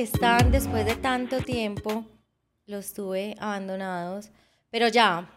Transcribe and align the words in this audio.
están 0.00 0.50
después 0.50 0.86
de 0.86 0.96
tanto 0.96 1.40
tiempo. 1.40 2.06
Los 2.66 2.94
tuve 2.94 3.34
abandonados. 3.38 4.30
Pero 4.70 4.88
ya, 4.88 5.30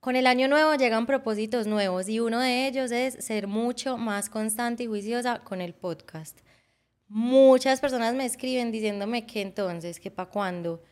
con 0.00 0.16
el 0.16 0.26
año 0.26 0.48
nuevo 0.48 0.74
llegan 0.74 1.06
propósitos 1.06 1.66
nuevos 1.66 2.10
y 2.10 2.20
uno 2.20 2.38
de 2.40 2.66
ellos 2.66 2.90
es 2.90 3.14
ser 3.24 3.46
mucho 3.46 3.96
más 3.96 4.28
constante 4.28 4.82
y 4.82 4.86
juiciosa 4.86 5.38
con 5.38 5.62
el 5.62 5.72
podcast. 5.72 6.40
Muchas 7.08 7.80
personas 7.80 8.14
me 8.14 8.26
escriben 8.26 8.70
diciéndome 8.70 9.24
que 9.24 9.40
entonces, 9.40 9.98
que 9.98 10.10
para 10.10 10.28
cuándo. 10.28 10.82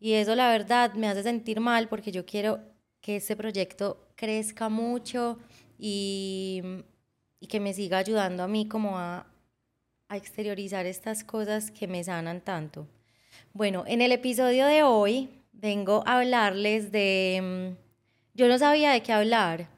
Y 0.00 0.14
eso 0.14 0.34
la 0.34 0.50
verdad 0.50 0.94
me 0.94 1.06
hace 1.06 1.22
sentir 1.22 1.60
mal 1.60 1.88
porque 1.88 2.10
yo 2.10 2.26
quiero 2.26 2.58
que 3.00 3.16
este 3.16 3.36
proyecto 3.36 4.08
crezca 4.16 4.68
mucho 4.68 5.38
y, 5.78 6.60
y 7.38 7.46
que 7.46 7.60
me 7.60 7.72
siga 7.72 7.98
ayudando 7.98 8.42
a 8.42 8.48
mí 8.48 8.66
como 8.66 8.98
a, 8.98 9.26
a 10.08 10.16
exteriorizar 10.16 10.86
estas 10.86 11.22
cosas 11.22 11.70
que 11.70 11.86
me 11.86 12.02
sanan 12.02 12.40
tanto. 12.40 12.86
Bueno, 13.52 13.84
en 13.86 14.00
el 14.00 14.12
episodio 14.12 14.66
de 14.66 14.82
hoy 14.82 15.28
vengo 15.52 16.02
a 16.06 16.18
hablarles 16.18 16.90
de... 16.90 17.74
Mm, 17.76 17.76
yo 18.34 18.48
no 18.48 18.58
sabía 18.58 18.92
de 18.92 19.02
qué 19.02 19.12
hablar. 19.12 19.68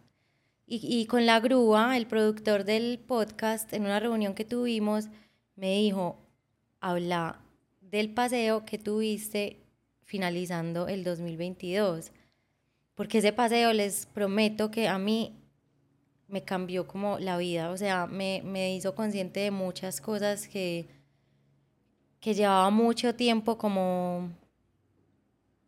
Y, 0.66 0.80
y, 0.82 1.06
con 1.06 1.26
la 1.26 1.40
grúa, 1.40 1.96
el 1.96 2.06
productor 2.06 2.64
del 2.64 2.98
podcast, 2.98 3.72
en 3.72 3.82
una 3.82 3.98
reunión 3.98 4.34
que 4.34 4.44
tuvimos, 4.44 5.08
me 5.56 5.76
dijo, 5.78 6.16
habla 6.78 7.40
del 7.80 8.10
paseo 8.14 8.64
que 8.64 8.78
tuviste 8.78 9.56
finalizando 10.04 10.86
el 10.86 11.02
2022. 11.02 12.12
Porque 12.94 13.18
ese 13.18 13.32
paseo 13.32 13.72
les 13.72 14.06
prometo 14.06 14.70
que 14.70 14.86
a 14.86 14.98
mí 14.98 15.39
me 16.30 16.42
cambió 16.44 16.86
como 16.86 17.18
la 17.18 17.36
vida, 17.36 17.70
o 17.70 17.76
sea, 17.76 18.06
me, 18.06 18.40
me 18.44 18.74
hizo 18.74 18.94
consciente 18.94 19.40
de 19.40 19.50
muchas 19.50 20.00
cosas 20.00 20.46
que, 20.46 20.88
que 22.20 22.34
llevaba 22.34 22.70
mucho 22.70 23.14
tiempo 23.14 23.58
como, 23.58 24.30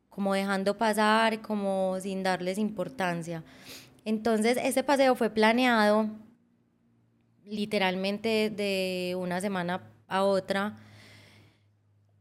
como 0.09 0.35
dejando 0.35 0.79
pasar, 0.79 1.43
como 1.43 1.99
sin 2.01 2.23
darles 2.23 2.59
importancia. 2.59 3.43
Entonces, 4.05 4.57
ese 4.63 4.85
paseo 4.85 5.15
fue 5.17 5.31
planeado 5.31 6.09
literalmente 7.45 8.51
de 8.51 9.17
una 9.19 9.41
semana 9.41 9.83
a 10.07 10.23
otra 10.23 10.79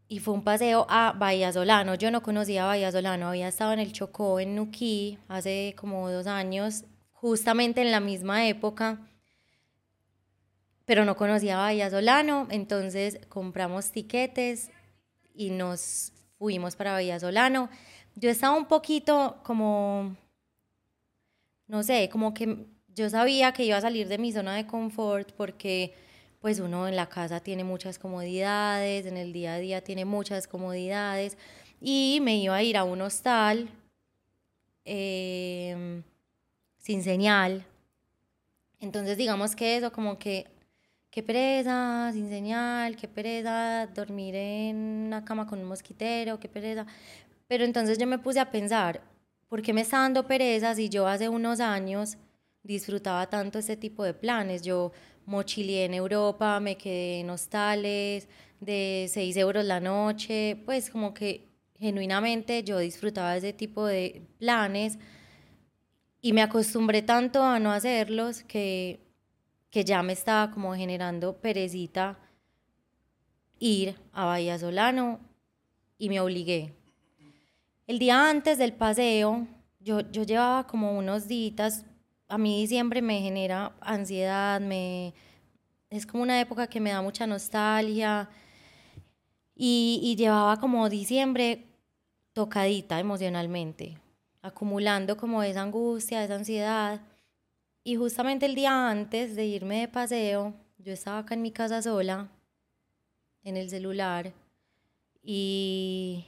y 0.08 0.20
fue 0.20 0.34
un 0.34 0.44
paseo 0.44 0.88
a 0.90 1.14
Bahía 1.14 1.54
Solano. 1.54 1.96
Yo 1.96 2.12
no 2.12 2.22
conocía 2.22 2.66
Bahía 2.66 2.92
Solano, 2.92 3.30
había 3.30 3.48
estado 3.48 3.72
en 3.72 3.80
el 3.80 3.94
Chocó, 3.94 4.40
en 4.40 4.56
Nuquí, 4.56 5.20
hace 5.28 5.76
como 5.78 6.10
dos 6.10 6.28
años 6.28 6.86
justamente 7.22 7.82
en 7.82 7.92
la 7.92 8.00
misma 8.00 8.48
época, 8.48 9.00
pero 10.86 11.06
no 11.06 11.16
conocía 11.16 11.54
a 11.54 11.62
Bahía 11.62 11.90
Solano, 11.92 12.48
entonces 12.50 13.20
compramos 13.30 13.92
tiquetes 13.92 14.72
y 15.36 15.52
nos 15.52 16.14
fuimos 16.40 16.76
para 16.76 16.94
Bahía 16.94 17.20
Solano. 17.20 17.70
Yo 18.16 18.32
estaba 18.32 18.58
un 18.58 18.66
poquito 18.66 19.40
como, 19.44 20.18
no 21.68 21.84
sé, 21.84 22.10
como 22.10 22.34
que 22.34 22.66
yo 22.88 23.08
sabía 23.12 23.54
que 23.54 23.66
iba 23.66 23.78
a 23.78 23.82
salir 23.82 24.08
de 24.08 24.18
mi 24.18 24.32
zona 24.32 24.56
de 24.56 24.66
confort 24.66 25.32
porque 25.34 25.94
pues 26.40 26.60
uno 26.60 26.88
en 26.88 26.96
la 26.96 27.08
casa 27.08 27.40
tiene 27.40 27.64
muchas 27.64 28.00
comodidades, 28.00 29.06
en 29.06 29.18
el 29.18 29.32
día 29.32 29.54
a 29.54 29.60
día 29.60 29.84
tiene 29.84 30.06
muchas 30.06 30.48
comodidades 30.48 31.38
y 31.80 32.18
me 32.24 32.38
iba 32.38 32.56
a 32.56 32.64
ir 32.64 32.78
a 32.78 32.84
un 32.84 33.02
hostal. 33.02 33.70
Eh, 34.86 36.02
sin 36.82 37.04
señal. 37.04 37.66
Entonces 38.80 39.18
digamos 39.18 39.56
que 39.56 39.78
eso 39.78 39.92
como 39.92 40.18
que, 40.18 40.48
qué 41.12 41.24
pereza, 41.24 42.10
sin 42.12 42.28
señal, 42.30 42.96
qué 42.98 43.08
pereza 43.08 43.88
dormir 43.88 44.36
en 44.36 44.76
una 45.08 45.24
cama 45.24 45.46
con 45.48 45.60
un 45.60 45.66
mosquitero, 45.66 46.40
qué 46.40 46.50
pereza. 46.50 46.86
Pero 47.48 47.64
entonces 47.64 47.98
yo 47.98 48.08
me 48.08 48.18
puse 48.18 48.40
a 48.40 48.52
pensar, 48.52 49.02
¿por 49.48 49.62
qué 49.62 49.74
me 49.74 49.82
está 49.82 50.00
dando 50.00 50.26
pereza 50.26 50.74
si 50.76 50.90
yo 50.90 51.08
hace 51.08 51.30
unos 51.30 51.60
años 51.60 52.18
disfrutaba 52.64 53.30
tanto 53.30 53.60
ese 53.60 53.78
tipo 53.78 54.04
de 54.04 54.14
planes? 54.16 54.64
Yo 54.64 54.92
mochilé 55.26 55.86
en 55.86 55.94
Europa, 55.94 56.60
me 56.60 56.78
quedé 56.78 57.20
en 57.20 57.30
hostales 57.30 58.28
de 58.60 59.08
6 59.10 59.38
euros 59.38 59.66
la 59.66 59.80
noche, 59.80 60.62
pues 60.66 60.90
como 60.90 61.14
que 61.14 61.48
genuinamente 61.78 62.64
yo 62.64 62.80
disfrutaba 62.80 63.38
ese 63.38 63.54
tipo 63.54 63.86
de 63.86 64.24
planes 64.40 64.98
y 66.22 66.34
me 66.34 66.44
acostumbré 66.44 67.02
tanto 67.02 67.44
a 67.44 67.60
no 67.60 67.72
hacerlos 67.72 68.44
que, 68.44 69.00
que 69.72 69.84
ya 69.84 70.04
me 70.04 70.14
estaba 70.14 70.52
como 70.52 70.76
generando 70.76 71.38
perecita 71.38 72.20
ir 73.58 73.96
a 74.14 74.26
Bahía 74.26 74.58
Solano 74.60 75.20
y 75.98 76.10
me 76.10 76.20
obligué. 76.20 76.74
El 77.88 77.98
día 78.00 78.30
antes 78.30 78.60
del 78.60 78.74
paseo, 78.74 79.48
yo, 79.80 80.02
yo 80.12 80.24
llevaba 80.24 80.68
como 80.68 80.98
unos 80.98 81.28
días, 81.28 81.86
a 82.28 82.38
mí 82.38 82.62
diciembre 82.62 83.02
me 83.02 83.20
genera 83.20 83.76
ansiedad, 83.82 84.62
me, 84.62 85.14
es 85.90 86.06
como 86.06 86.24
una 86.24 86.40
época 86.40 86.68
que 86.68 86.80
me 86.80 86.92
da 86.92 87.02
mucha 87.02 87.26
nostalgia 87.26 88.30
y, 89.56 90.00
y 90.04 90.16
llevaba 90.16 90.58
como 90.58 90.88
diciembre 90.88 91.66
tocadita 92.34 93.00
emocionalmente 93.00 93.98
acumulando 94.42 95.18
como 95.18 95.44
esa 95.44 95.62
angustia, 95.62 96.24
esa 96.24 96.36
ansiedad. 96.36 97.02
Y 97.84 97.96
justamente 97.96 98.46
el 98.46 98.56
día 98.56 98.90
antes 98.90 99.36
de 99.36 99.46
irme 99.46 99.82
de 99.82 99.88
paseo, 99.88 100.54
yo 100.78 100.94
estaba 100.94 101.20
acá 101.20 101.34
en 101.34 101.42
mi 101.42 101.52
casa 101.52 101.82
sola, 101.82 102.30
en 103.44 103.58
el 103.58 103.70
celular, 103.70 104.34
y, 105.24 106.26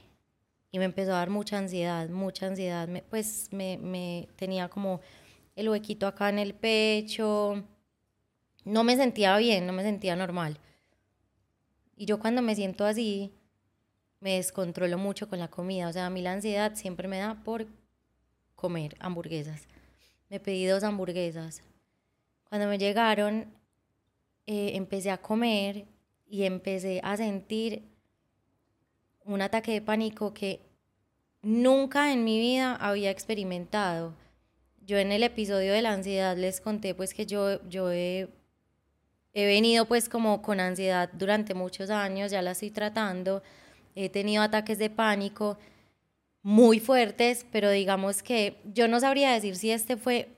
y 0.70 0.78
me 0.78 0.84
empezó 0.84 1.12
a 1.12 1.18
dar 1.18 1.30
mucha 1.30 1.58
ansiedad, 1.58 2.08
mucha 2.08 2.46
ansiedad. 2.46 2.88
Me, 2.88 3.02
pues 3.02 3.48
me, 3.52 3.76
me 3.78 4.28
tenía 4.36 4.68
como 4.68 5.00
el 5.56 5.68
huequito 5.68 6.06
acá 6.06 6.28
en 6.28 6.38
el 6.38 6.54
pecho. 6.54 7.62
No 8.64 8.84
me 8.84 8.96
sentía 8.96 9.36
bien, 9.36 9.66
no 9.66 9.72
me 9.72 9.82
sentía 9.82 10.16
normal. 10.16 10.58
Y 11.96 12.06
yo 12.06 12.18
cuando 12.18 12.42
me 12.42 12.54
siento 12.54 12.84
así, 12.84 13.32
me 14.20 14.36
descontrolo 14.36 14.98
mucho 14.98 15.28
con 15.28 15.38
la 15.38 15.48
comida. 15.48 15.88
O 15.88 15.92
sea, 15.92 16.06
a 16.06 16.10
mí 16.10 16.22
la 16.22 16.32
ansiedad 16.32 16.74
siempre 16.74 17.08
me 17.08 17.18
da 17.18 17.42
por 17.44 17.66
comer 18.64 18.96
hamburguesas. 18.98 19.68
Me 20.30 20.40
pedí 20.40 20.64
dos 20.64 20.84
hamburguesas. 20.84 21.62
Cuando 22.48 22.66
me 22.66 22.78
llegaron, 22.78 23.44
eh, 24.46 24.70
empecé 24.72 25.10
a 25.10 25.18
comer 25.18 25.84
y 26.26 26.44
empecé 26.44 26.98
a 27.04 27.14
sentir 27.18 27.82
un 29.26 29.42
ataque 29.42 29.72
de 29.72 29.82
pánico 29.82 30.32
que 30.32 30.62
nunca 31.42 32.10
en 32.10 32.24
mi 32.24 32.38
vida 32.38 32.74
había 32.76 33.10
experimentado. 33.10 34.14
Yo 34.86 34.96
en 34.96 35.12
el 35.12 35.24
episodio 35.24 35.74
de 35.74 35.82
la 35.82 35.92
ansiedad 35.92 36.34
les 36.34 36.62
conté 36.62 36.94
pues 36.94 37.12
que 37.12 37.26
yo, 37.26 37.62
yo 37.68 37.92
he, 37.92 38.30
he 39.34 39.44
venido 39.44 39.84
pues 39.84 40.08
como 40.08 40.40
con 40.40 40.58
ansiedad 40.58 41.10
durante 41.12 41.52
muchos 41.52 41.90
años, 41.90 42.30
ya 42.30 42.40
la 42.40 42.52
estoy 42.52 42.70
tratando, 42.70 43.42
he 43.94 44.08
tenido 44.08 44.42
ataques 44.42 44.78
de 44.78 44.88
pánico 44.88 45.58
muy 46.44 46.78
fuertes, 46.78 47.46
pero 47.50 47.70
digamos 47.70 48.22
que 48.22 48.60
yo 48.66 48.86
no 48.86 49.00
sabría 49.00 49.32
decir 49.32 49.56
si 49.56 49.70
este 49.70 49.96
fue 49.96 50.28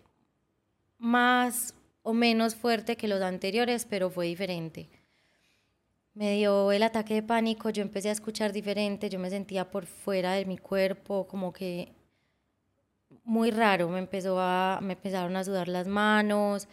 más 0.98 1.74
o 2.02 2.14
menos 2.14 2.54
fuerte 2.54 2.96
que 2.96 3.08
los 3.08 3.20
anteriores, 3.20 3.84
pero 3.90 4.08
fue 4.08 4.26
diferente. 4.26 4.88
Me 6.14 6.36
dio 6.36 6.70
el 6.70 6.84
ataque 6.84 7.14
de 7.14 7.22
pánico, 7.24 7.70
yo 7.70 7.82
empecé 7.82 8.08
a 8.08 8.12
escuchar 8.12 8.52
diferente, 8.52 9.10
yo 9.10 9.18
me 9.18 9.30
sentía 9.30 9.68
por 9.68 9.84
fuera 9.86 10.34
de 10.34 10.44
mi 10.46 10.56
cuerpo, 10.58 11.26
como 11.26 11.52
que 11.52 11.92
muy 13.24 13.50
raro, 13.50 13.88
me, 13.88 13.98
empezó 13.98 14.38
a, 14.40 14.78
me 14.80 14.92
empezaron 14.92 15.34
a 15.34 15.42
sudar 15.42 15.66
las 15.66 15.88
manos, 15.88 16.68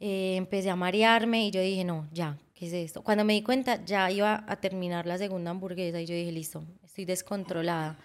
eh, 0.00 0.36
empecé 0.36 0.68
a 0.68 0.76
marearme 0.76 1.46
y 1.46 1.50
yo 1.50 1.62
dije, 1.62 1.82
no, 1.82 2.08
ya, 2.12 2.36
¿qué 2.52 2.66
es 2.66 2.74
esto? 2.74 3.02
Cuando 3.02 3.24
me 3.24 3.32
di 3.32 3.42
cuenta, 3.42 3.82
ya 3.86 4.10
iba 4.10 4.44
a 4.46 4.56
terminar 4.56 5.06
la 5.06 5.16
segunda 5.16 5.50
hamburguesa 5.50 5.98
y 5.98 6.04
yo 6.04 6.14
dije, 6.14 6.30
listo, 6.30 6.62
estoy 6.84 7.06
descontrolada 7.06 7.96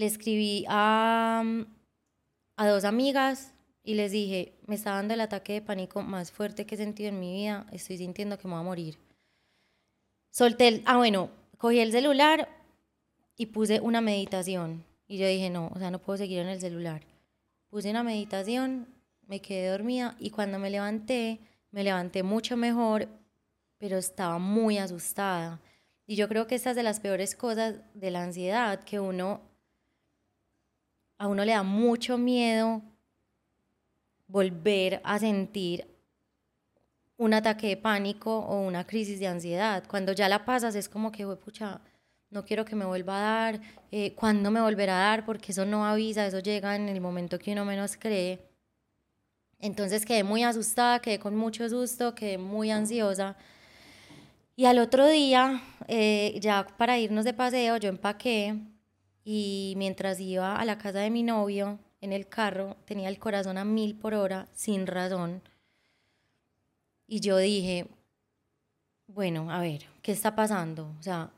le 0.00 0.06
escribí 0.06 0.64
a, 0.66 1.44
a 2.56 2.68
dos 2.68 2.84
amigas 2.84 3.52
y 3.82 3.94
les 3.94 4.10
dije, 4.10 4.54
me 4.66 4.74
está 4.74 4.92
dando 4.92 5.12
el 5.12 5.20
ataque 5.20 5.52
de 5.52 5.60
pánico 5.60 6.00
más 6.00 6.32
fuerte 6.32 6.64
que 6.64 6.74
he 6.74 6.78
sentido 6.78 7.10
en 7.10 7.20
mi 7.20 7.34
vida, 7.34 7.66
estoy 7.70 7.98
sintiendo 7.98 8.38
que 8.38 8.48
me 8.48 8.54
voy 8.54 8.62
a 8.62 8.64
morir. 8.64 8.98
Solté 10.30 10.68
el, 10.68 10.82
ah 10.86 10.96
bueno, 10.96 11.28
cogí 11.58 11.80
el 11.80 11.92
celular 11.92 12.48
y 13.36 13.46
puse 13.46 13.80
una 13.80 14.00
meditación. 14.00 14.86
Y 15.06 15.18
yo 15.18 15.26
dije, 15.26 15.50
no, 15.50 15.70
o 15.74 15.78
sea, 15.78 15.90
no 15.90 15.98
puedo 15.98 16.16
seguir 16.16 16.38
en 16.38 16.48
el 16.48 16.60
celular. 16.60 17.02
Puse 17.68 17.90
una 17.90 18.02
meditación, 18.02 18.88
me 19.26 19.42
quedé 19.42 19.68
dormida 19.68 20.16
y 20.18 20.30
cuando 20.30 20.58
me 20.58 20.70
levanté, 20.70 21.40
me 21.72 21.84
levanté 21.84 22.22
mucho 22.22 22.56
mejor, 22.56 23.06
pero 23.76 23.98
estaba 23.98 24.38
muy 24.38 24.78
asustada. 24.78 25.60
Y 26.06 26.16
yo 26.16 26.26
creo 26.26 26.46
que 26.46 26.54
esta 26.54 26.70
es 26.70 26.76
de 26.76 26.84
las 26.84 27.00
peores 27.00 27.36
cosas 27.36 27.82
de 27.92 28.10
la 28.10 28.22
ansiedad, 28.22 28.82
que 28.82 28.98
uno 28.98 29.49
a 31.20 31.28
uno 31.28 31.44
le 31.44 31.52
da 31.52 31.62
mucho 31.62 32.16
miedo 32.16 32.80
volver 34.26 35.02
a 35.04 35.18
sentir 35.18 35.86
un 37.18 37.34
ataque 37.34 37.68
de 37.68 37.76
pánico 37.76 38.38
o 38.38 38.62
una 38.62 38.86
crisis 38.86 39.20
de 39.20 39.26
ansiedad. 39.26 39.84
Cuando 39.86 40.12
ya 40.12 40.30
la 40.30 40.46
pasas 40.46 40.74
es 40.74 40.88
como 40.88 41.12
que, 41.12 41.26
pucha, 41.26 41.82
no 42.30 42.42
quiero 42.46 42.64
que 42.64 42.74
me 42.74 42.86
vuelva 42.86 43.18
a 43.18 43.20
dar, 43.20 43.60
eh, 43.90 44.14
cuándo 44.14 44.50
me 44.50 44.62
volverá 44.62 44.96
a 44.96 45.10
dar, 45.10 45.26
porque 45.26 45.52
eso 45.52 45.66
no 45.66 45.84
avisa, 45.84 46.24
eso 46.26 46.38
llega 46.38 46.74
en 46.74 46.88
el 46.88 47.02
momento 47.02 47.38
que 47.38 47.52
uno 47.52 47.66
menos 47.66 47.98
cree. 47.98 48.40
Entonces 49.58 50.06
quedé 50.06 50.24
muy 50.24 50.42
asustada, 50.42 51.00
quedé 51.00 51.18
con 51.18 51.36
mucho 51.36 51.68
susto, 51.68 52.14
quedé 52.14 52.38
muy 52.38 52.70
ansiosa. 52.70 53.36
Y 54.56 54.64
al 54.64 54.78
otro 54.78 55.06
día, 55.06 55.62
eh, 55.86 56.38
ya 56.40 56.66
para 56.78 56.98
irnos 56.98 57.26
de 57.26 57.34
paseo, 57.34 57.76
yo 57.76 57.90
empaqué 57.90 58.56
y 59.24 59.74
mientras 59.76 60.20
iba 60.20 60.56
a 60.56 60.64
la 60.64 60.78
casa 60.78 61.00
de 61.00 61.10
mi 61.10 61.22
novio 61.22 61.78
en 62.00 62.12
el 62.12 62.28
carro, 62.28 62.76
tenía 62.84 63.08
el 63.08 63.18
corazón 63.18 63.58
a 63.58 63.64
mil 63.64 63.94
por 63.94 64.14
hora, 64.14 64.48
sin 64.52 64.86
razón. 64.86 65.42
Y 67.06 67.20
yo 67.20 67.36
dije, 67.36 67.86
bueno, 69.06 69.50
a 69.50 69.60
ver, 69.60 69.86
¿qué 70.02 70.12
está 70.12 70.34
pasando? 70.34 70.94
O 70.98 71.02
sea, 71.02 71.30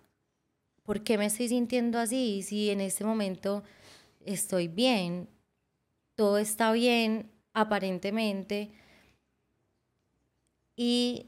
¿por 0.85 1.03
qué 1.03 1.19
me 1.19 1.27
estoy 1.27 1.49
sintiendo 1.49 1.99
así 1.99 2.43
si 2.43 2.71
en 2.71 2.81
este 2.81 3.05
momento 3.05 3.63
estoy 4.25 4.69
bien? 4.69 5.29
Todo 6.15 6.39
está 6.39 6.73
bien, 6.73 7.31
aparentemente. 7.55 8.71
Y 10.77 11.27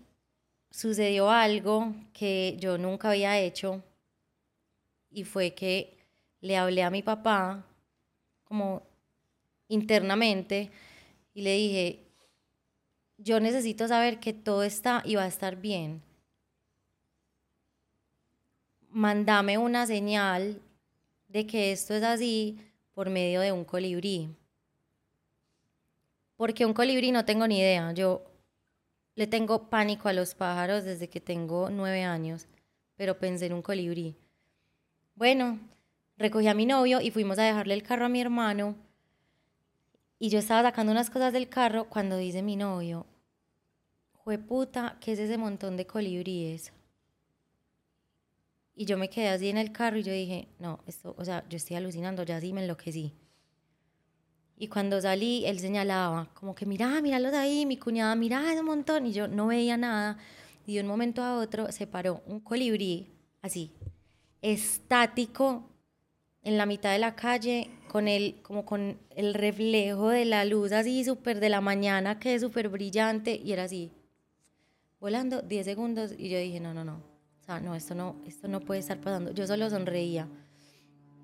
sucedió 0.71 1.31
algo 1.31 1.95
que 2.13 2.57
yo 2.61 2.79
nunca 2.79 3.11
había 3.11 3.39
hecho 3.39 3.83
y 5.11 5.25
fue 5.25 5.55
que 5.55 6.04
le 6.45 6.59
hablé 6.59 6.83
a 6.83 6.91
mi 6.91 7.03
papá 7.03 7.65
como 8.45 8.83
internamente 9.69 10.71
y 11.33 11.41
le 11.41 11.55
dije, 11.55 12.05
yo 13.17 13.41
necesito 13.41 13.89
saber 13.89 14.21
que 14.21 14.35
todo 14.35 14.63
está 14.63 15.01
y 15.07 15.15
va 15.15 15.23
a 15.23 15.27
estar 15.27 15.57
bien. 15.57 16.03
Mándame 18.91 19.57
una 19.57 19.87
señal 19.87 20.61
de 21.29 21.47
que 21.47 21.73
esto 21.73 21.95
es 21.95 22.03
así 22.03 22.59
por 22.93 23.09
medio 23.09 23.41
de 23.41 23.51
un 23.51 23.65
colibrí. 23.65 24.29
Porque 26.37 26.67
un 26.67 26.75
colibrí 26.75 27.11
no 27.11 27.25
tengo 27.25 27.49
ni 27.49 27.59
idea. 27.59 27.93
Yo 27.93 28.23
le 29.15 29.27
tengo 29.27 29.71
pánico 29.71 30.11
a 30.11 30.13
los 30.13 30.35
pájaros 30.35 30.85
desde 30.85 31.09
que 31.09 31.23
tengo 31.23 31.71
nueve 31.71 32.03
años, 32.03 32.47
pero 32.97 33.19
pensé 33.19 33.47
en 33.47 33.55
un 33.55 33.63
colibrí. 33.63 34.15
Bueno, 35.15 35.59
recogí 36.17 36.49
a 36.49 36.55
mi 36.55 36.67
novio 36.67 37.01
y 37.01 37.11
fuimos 37.11 37.39
a 37.39 37.43
dejarle 37.43 37.75
el 37.75 37.83
carro 37.83 38.07
a 38.07 38.09
mi 38.09 38.21
hermano. 38.21 38.77
Y 40.19 40.29
yo 40.31 40.39
estaba 40.39 40.63
sacando 40.63 40.93
unas 40.93 41.11
cosas 41.11 41.33
del 41.33 41.49
carro 41.49 41.89
cuando 41.89 42.17
dice 42.17 42.43
mi 42.43 42.57
novio, 42.57 43.07
Jue 44.13 44.39
puta, 44.39 44.97
¿qué 45.01 45.13
es 45.13 45.19
ese 45.19 45.37
montón 45.37 45.77
de 45.77 45.87
colibríes? 45.87 46.73
Y 48.75 48.87
yo 48.87 48.97
me 48.97 49.11
quedé 49.11 49.29
así 49.29 49.49
en 49.49 49.59
el 49.59 49.71
carro 49.71 49.99
y 49.99 50.03
yo 50.03 50.13
dije, 50.13 50.49
no, 50.59 50.81
esto, 50.87 51.15
o 51.19 51.25
sea, 51.25 51.45
yo 51.49 51.57
estoy 51.57 51.77
alucinando, 51.77 52.23
ya 52.23 52.41
sí 52.41 52.53
me 52.53 52.63
enloquecí. 52.63 53.13
Y 54.57 54.69
cuando 54.69 55.01
salí, 55.01 55.45
él 55.47 55.59
señalaba, 55.59 56.31
como 56.35 56.55
que 56.55 56.65
mira, 56.65 57.01
míralos 57.03 57.35
ahí, 57.35 57.67
mi 57.67 57.77
cuñada, 57.77 58.15
mira 58.15 58.53
ese 58.53 58.63
montón. 58.63 59.07
Y 59.07 59.13
yo 59.13 59.29
no 59.29 59.49
veía 59.49 59.77
nada. 59.77 60.17
Y 60.67 60.77
de 60.77 60.81
un 60.81 60.87
momento 60.87 61.23
a 61.23 61.37
otro 61.37 61.71
se 61.71 61.87
paró 61.87 62.23
un 62.27 62.41
colibrí, 62.41 63.13
así, 63.43 63.73
estático, 64.41 65.69
en 66.45 66.59
la 66.59 66.67
mitad 66.67 66.93
de 66.93 66.99
la 66.99 67.17
calle, 67.17 67.71
con 67.89 68.07
el, 68.07 68.41
como 68.43 68.65
con 68.65 68.99
el 69.11 69.35
reflejo 69.35 70.11
de 70.11 70.25
la 70.25 70.45
luz 70.45 70.73
así 70.73 71.05
súper 71.05 71.41
de 71.41 71.49
la 71.49 71.61
mañana, 71.61 72.19
que 72.19 72.35
es 72.35 72.43
súper 72.43 72.69
brillante, 72.69 73.41
y 73.43 73.53
era 73.53 73.65
así, 73.65 73.93
volando 75.01 75.43
10 75.43 75.65
segundos. 75.65 76.15
Y 76.17 76.29
yo 76.29 76.39
dije, 76.39 76.61
no, 76.61 76.75
no, 76.75 76.85
no. 76.85 76.97
O 77.41 77.45
sea, 77.45 77.61
no, 77.61 77.75
esto 77.75 77.95
no, 77.95 78.17
esto 78.27 78.49
no 78.49 78.61
puede 78.61 78.81
estar 78.81 79.01
pasando. 79.01 79.33
Yo 79.33 79.47
solo 79.47 79.69
sonreía. 79.69 80.29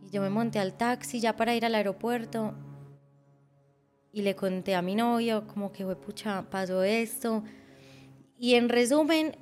Y 0.06 0.10
yo 0.10 0.22
me 0.22 0.30
monté 0.30 0.58
al 0.58 0.76
taxi 0.76 1.20
ya 1.20 1.36
para 1.36 1.54
ir 1.54 1.64
al 1.64 1.74
aeropuerto 1.74 2.54
y 4.12 4.22
le 4.22 4.34
conté 4.34 4.74
a 4.74 4.82
mi 4.82 4.94
novio 4.94 5.46
como 5.46 5.72
que, 5.72 5.84
fue 5.84 5.96
pucha, 5.96 6.48
pasó 6.50 6.82
esto. 6.82 7.42
Y 8.38 8.54
en 8.54 8.68
resumen, 8.68 9.36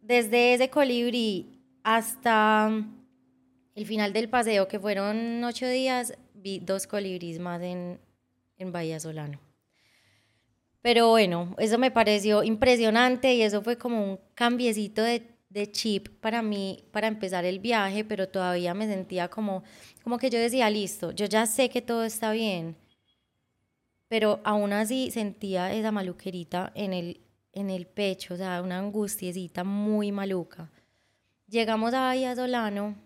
desde 0.00 0.54
ese 0.54 0.70
colibrí 0.70 1.60
hasta 1.82 2.70
el 3.74 3.86
final 3.86 4.12
del 4.12 4.28
paseo, 4.28 4.68
que 4.68 4.78
fueron 4.78 5.42
ocho 5.42 5.66
días, 5.66 6.16
vi 6.34 6.60
dos 6.60 6.86
colibríes 6.86 7.38
más 7.38 7.60
en, 7.62 7.98
en 8.58 8.72
Bahía 8.72 9.00
Solano. 9.00 9.40
Pero 10.80 11.08
bueno, 11.08 11.54
eso 11.58 11.78
me 11.78 11.90
pareció 11.90 12.44
impresionante 12.44 13.34
y 13.34 13.42
eso 13.42 13.62
fue 13.62 13.78
como 13.78 14.04
un 14.04 14.20
cambiecito 14.34 15.02
de, 15.02 15.22
de, 15.48 15.72
chip 15.72 16.08
para 16.20 16.42
mí, 16.42 16.84
para 16.92 17.08
empezar 17.08 17.44
el 17.44 17.58
viaje, 17.58 18.04
pero 18.04 18.28
todavía 18.28 18.74
me 18.74 18.86
sentía 18.86 19.28
como, 19.28 19.64
como 20.02 20.18
que 20.18 20.30
yo 20.30 20.38
decía, 20.38 20.68
listo, 20.68 21.10
yo 21.12 21.24
ya 21.26 21.46
sé 21.46 21.70
que 21.70 21.80
todo 21.80 22.04
está 22.04 22.32
bien, 22.32 22.76
pero 24.08 24.40
aún 24.44 24.74
así 24.74 25.10
sentía 25.10 25.72
esa 25.72 25.90
maluquerita 25.90 26.70
en 26.74 26.92
el, 26.92 27.20
en 27.52 27.70
el 27.70 27.86
pecho, 27.86 28.34
o 28.34 28.36
sea, 28.36 28.60
una 28.60 28.78
angustiecita 28.78 29.64
muy 29.64 30.12
maluca. 30.12 30.70
Llegamos 31.48 31.94
a 31.94 32.00
Bahía 32.00 32.36
Solano 32.36 33.03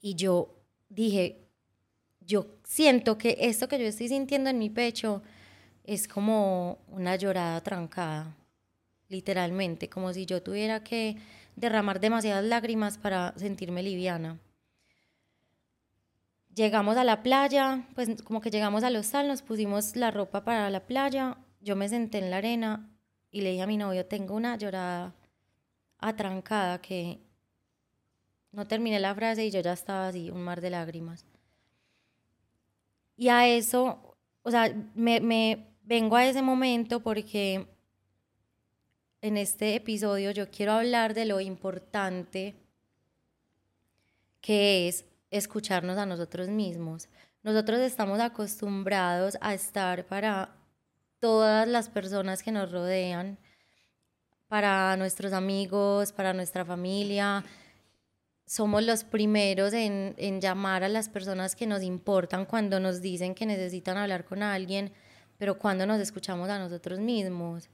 y 0.00 0.14
yo 0.14 0.54
dije, 0.88 1.48
yo 2.20 2.46
siento 2.64 3.18
que 3.18 3.36
esto 3.40 3.68
que 3.68 3.78
yo 3.78 3.86
estoy 3.86 4.08
sintiendo 4.08 4.50
en 4.50 4.58
mi 4.58 4.70
pecho 4.70 5.22
es 5.84 6.06
como 6.06 6.78
una 6.88 7.16
llorada 7.16 7.60
trancada, 7.62 8.36
literalmente, 9.08 9.88
como 9.88 10.12
si 10.12 10.26
yo 10.26 10.42
tuviera 10.42 10.84
que 10.84 11.16
derramar 11.56 12.00
demasiadas 12.00 12.44
lágrimas 12.44 12.98
para 12.98 13.32
sentirme 13.36 13.82
liviana. 13.82 14.38
Llegamos 16.54 16.96
a 16.96 17.04
la 17.04 17.22
playa, 17.22 17.86
pues 17.94 18.22
como 18.22 18.40
que 18.40 18.50
llegamos 18.50 18.84
al 18.84 18.96
hostal, 18.96 19.28
nos 19.28 19.42
pusimos 19.42 19.96
la 19.96 20.10
ropa 20.10 20.44
para 20.44 20.68
la 20.70 20.86
playa, 20.86 21.38
yo 21.60 21.76
me 21.76 21.88
senté 21.88 22.18
en 22.18 22.30
la 22.30 22.38
arena 22.38 22.90
y 23.30 23.40
le 23.40 23.50
dije 23.50 23.62
a 23.62 23.66
mi 23.66 23.76
novio, 23.76 24.04
tengo 24.06 24.34
una 24.34 24.56
llorada 24.56 25.14
atrancada 25.98 26.80
que 26.80 27.20
no 28.52 28.66
terminé 28.66 28.98
la 29.00 29.14
frase 29.14 29.46
y 29.46 29.50
yo 29.50 29.60
ya 29.60 29.72
estaba 29.72 30.08
así, 30.08 30.30
un 30.30 30.42
mar 30.42 30.60
de 30.60 30.70
lágrimas. 30.70 31.24
Y 33.16 33.28
a 33.28 33.48
eso, 33.48 34.16
o 34.42 34.50
sea, 34.50 34.72
me, 34.94 35.20
me 35.20 35.68
vengo 35.82 36.16
a 36.16 36.26
ese 36.26 36.42
momento 36.42 37.00
porque 37.00 37.66
en 39.20 39.36
este 39.36 39.74
episodio 39.74 40.30
yo 40.30 40.50
quiero 40.50 40.72
hablar 40.72 41.14
de 41.14 41.24
lo 41.24 41.40
importante 41.40 42.54
que 44.40 44.88
es 44.88 45.04
escucharnos 45.30 45.98
a 45.98 46.06
nosotros 46.06 46.48
mismos. 46.48 47.08
Nosotros 47.42 47.80
estamos 47.80 48.20
acostumbrados 48.20 49.36
a 49.40 49.54
estar 49.54 50.06
para 50.06 50.54
todas 51.18 51.66
las 51.66 51.88
personas 51.88 52.42
que 52.42 52.52
nos 52.52 52.70
rodean, 52.70 53.38
para 54.48 54.96
nuestros 54.96 55.32
amigos, 55.32 56.12
para 56.12 56.32
nuestra 56.32 56.64
familia. 56.64 57.44
Somos 58.48 58.82
los 58.82 59.04
primeros 59.04 59.74
en, 59.74 60.14
en, 60.16 60.40
llamar 60.40 60.82
a 60.82 60.88
las 60.88 61.10
personas 61.10 61.54
que 61.54 61.66
nos 61.66 61.82
importan 61.82 62.46
cuando 62.46 62.80
nos 62.80 63.02
dicen 63.02 63.34
que 63.34 63.44
necesitan 63.44 63.98
hablar 63.98 64.24
con 64.24 64.42
alguien, 64.42 64.90
pero 65.36 65.58
cuando 65.58 65.84
nos 65.84 66.00
escuchamos 66.00 66.48
a 66.48 66.58
nosotros 66.58 66.98
mismos, 66.98 67.68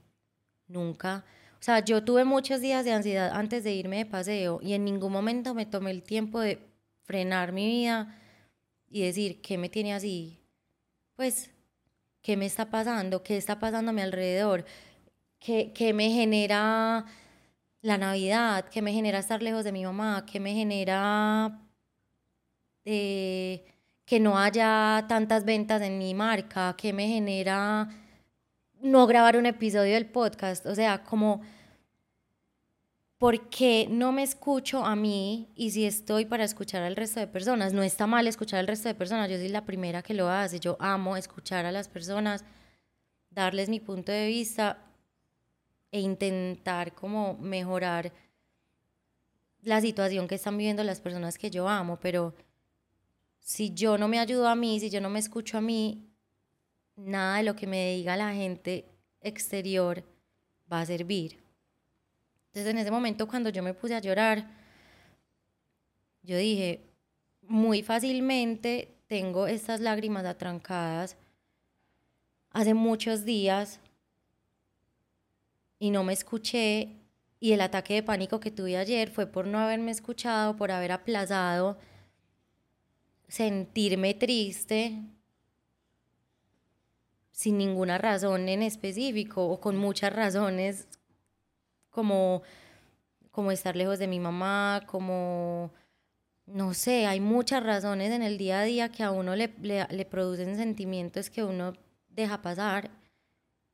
nunca. 0.67 1.23
O 1.53 1.63
sea, 1.63 1.79
yo 1.79 2.03
tuve 2.03 2.25
muchos 2.25 2.59
días 2.59 2.83
de 2.83 2.91
ansiedad 2.91 3.31
antes 3.33 3.63
de 3.63 3.73
irme 3.73 3.99
de 3.99 4.05
paseo 4.05 4.59
y 4.61 4.73
en 4.73 4.83
ningún 4.83 5.13
momento 5.13 5.53
me 5.53 5.65
tomé 5.65 5.91
el 5.91 6.03
tiempo 6.03 6.41
de 6.41 6.59
frenar 7.03 7.53
mi 7.53 7.67
vida 7.67 8.19
y 8.89 9.03
decir, 9.03 9.41
¿qué 9.41 9.57
me 9.57 9.69
tiene 9.69 9.93
así? 9.93 10.41
Pues, 11.15 11.51
¿qué 12.21 12.35
me 12.35 12.45
está 12.45 12.69
pasando? 12.69 13.23
¿Qué 13.23 13.37
está 13.37 13.59
pasando 13.59 13.91
a 13.91 13.93
mi 13.93 14.01
alrededor? 14.01 14.65
¿Qué, 15.39 15.71
qué 15.73 15.93
me 15.93 16.11
genera 16.11 17.05
la 17.85 17.99
Navidad? 17.99 18.65
¿Qué 18.71 18.81
me 18.81 18.91
genera 18.91 19.19
estar 19.19 19.43
lejos 19.43 19.63
de 19.63 19.71
mi 19.71 19.83
mamá? 19.85 20.25
¿Qué 20.25 20.39
me 20.39 20.53
genera 20.53 21.61
eh, 22.83 23.63
que 24.05 24.19
no 24.19 24.39
haya 24.39 25.05
tantas 25.07 25.45
ventas 25.45 25.83
en 25.83 25.99
mi 25.99 26.15
marca? 26.15 26.75
¿Qué 26.77 26.93
me 26.93 27.07
genera 27.07 27.87
no 28.81 29.05
grabar 29.05 29.37
un 29.37 29.45
episodio 29.45 29.93
del 29.93 30.07
podcast? 30.07 30.65
O 30.65 30.73
sea, 30.73 31.03
como 31.03 31.41
¿por 33.19 33.49
qué 33.49 33.87
no 33.87 34.11
me 34.11 34.23
escucho 34.23 34.83
a 34.83 34.95
mí 34.95 35.51
y 35.55 35.69
si 35.69 35.85
estoy 35.85 36.25
para 36.25 36.43
escuchar 36.43 36.81
al 36.81 36.95
resto 36.95 37.19
de 37.19 37.27
personas? 37.27 37.71
No 37.71 37.83
está 37.83 38.07
mal 38.07 38.27
escuchar 38.27 38.61
al 38.61 38.67
resto 38.67 38.89
de 38.89 38.95
personas, 38.95 39.29
yo 39.29 39.37
soy 39.37 39.49
la 39.49 39.65
primera 39.65 40.01
que 40.01 40.15
lo 40.15 40.27
hace, 40.27 40.59
yo 40.59 40.75
amo 40.79 41.17
escuchar 41.17 41.67
a 41.67 41.71
las 41.71 41.87
personas, 41.87 42.45
darles 43.29 43.69
mi 43.69 43.79
punto 43.79 44.11
de 44.11 44.25
vista 44.25 44.84
e 45.91 45.99
intentar 45.99 46.93
como 46.93 47.35
mejorar 47.37 48.11
la 49.61 49.81
situación 49.81 50.27
que 50.27 50.35
están 50.35 50.57
viviendo 50.57 50.83
las 50.83 51.01
personas 51.01 51.37
que 51.37 51.49
yo 51.49 51.67
amo, 51.67 51.97
pero 51.99 52.33
si 53.39 53.73
yo 53.73 53.97
no 53.97 54.07
me 54.07 54.19
ayudo 54.19 54.47
a 54.47 54.55
mí, 54.55 54.79
si 54.79 54.89
yo 54.89 55.01
no 55.01 55.09
me 55.09 55.19
escucho 55.19 55.57
a 55.57 55.61
mí, 55.61 56.09
nada 56.95 57.37
de 57.37 57.43
lo 57.43 57.55
que 57.55 57.67
me 57.67 57.95
diga 57.95 58.15
la 58.15 58.33
gente 58.33 58.85
exterior 59.21 60.03
va 60.71 60.81
a 60.81 60.85
servir. 60.85 61.37
Entonces 62.47 62.71
en 62.71 62.77
ese 62.77 62.91
momento 62.91 63.27
cuando 63.27 63.49
yo 63.49 63.61
me 63.63 63.73
puse 63.73 63.95
a 63.95 63.99
llorar, 63.99 64.49
yo 66.21 66.37
dije, 66.37 66.81
muy 67.41 67.83
fácilmente 67.83 68.95
tengo 69.07 69.47
estas 69.47 69.79
lágrimas 69.79 70.25
atrancadas 70.25 71.17
hace 72.51 72.73
muchos 72.73 73.25
días 73.25 73.79
y 75.79 75.91
no 75.91 76.03
me 76.03 76.13
escuché 76.13 76.97
y 77.39 77.51
el 77.53 77.61
ataque 77.61 77.95
de 77.95 78.03
pánico 78.03 78.39
que 78.39 78.51
tuve 78.51 78.77
ayer 78.77 79.09
fue 79.09 79.27
por 79.27 79.45
no 79.47 79.59
haberme 79.59 79.91
escuchado, 79.91 80.55
por 80.55 80.71
haber 80.71 80.91
aplazado 80.91 81.77
sentirme 83.27 84.13
triste 84.13 85.01
sin 87.31 87.57
ninguna 87.57 87.97
razón 87.97 88.47
en 88.47 88.63
específico 88.63 89.45
o 89.45 89.59
con 89.59 89.75
muchas 89.75 90.13
razones 90.13 90.87
como, 91.89 92.43
como 93.31 93.51
estar 93.51 93.75
lejos 93.75 93.99
de 93.99 94.07
mi 94.07 94.19
mamá, 94.19 94.83
como, 94.85 95.71
no 96.45 96.73
sé, 96.73 97.05
hay 97.05 97.19
muchas 97.19 97.61
razones 97.61 98.11
en 98.11 98.23
el 98.23 98.37
día 98.37 98.61
a 98.61 98.63
día 98.63 98.89
que 98.89 99.03
a 99.03 99.11
uno 99.11 99.35
le, 99.35 99.53
le, 99.61 99.85
le 99.89 100.05
producen 100.05 100.55
sentimientos 100.55 101.29
que 101.29 101.43
uno 101.43 101.73
deja 102.09 102.41
pasar 102.41 102.89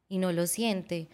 y 0.07 0.17
no 0.17 0.31
lo 0.31 0.47
siente. 0.47 1.07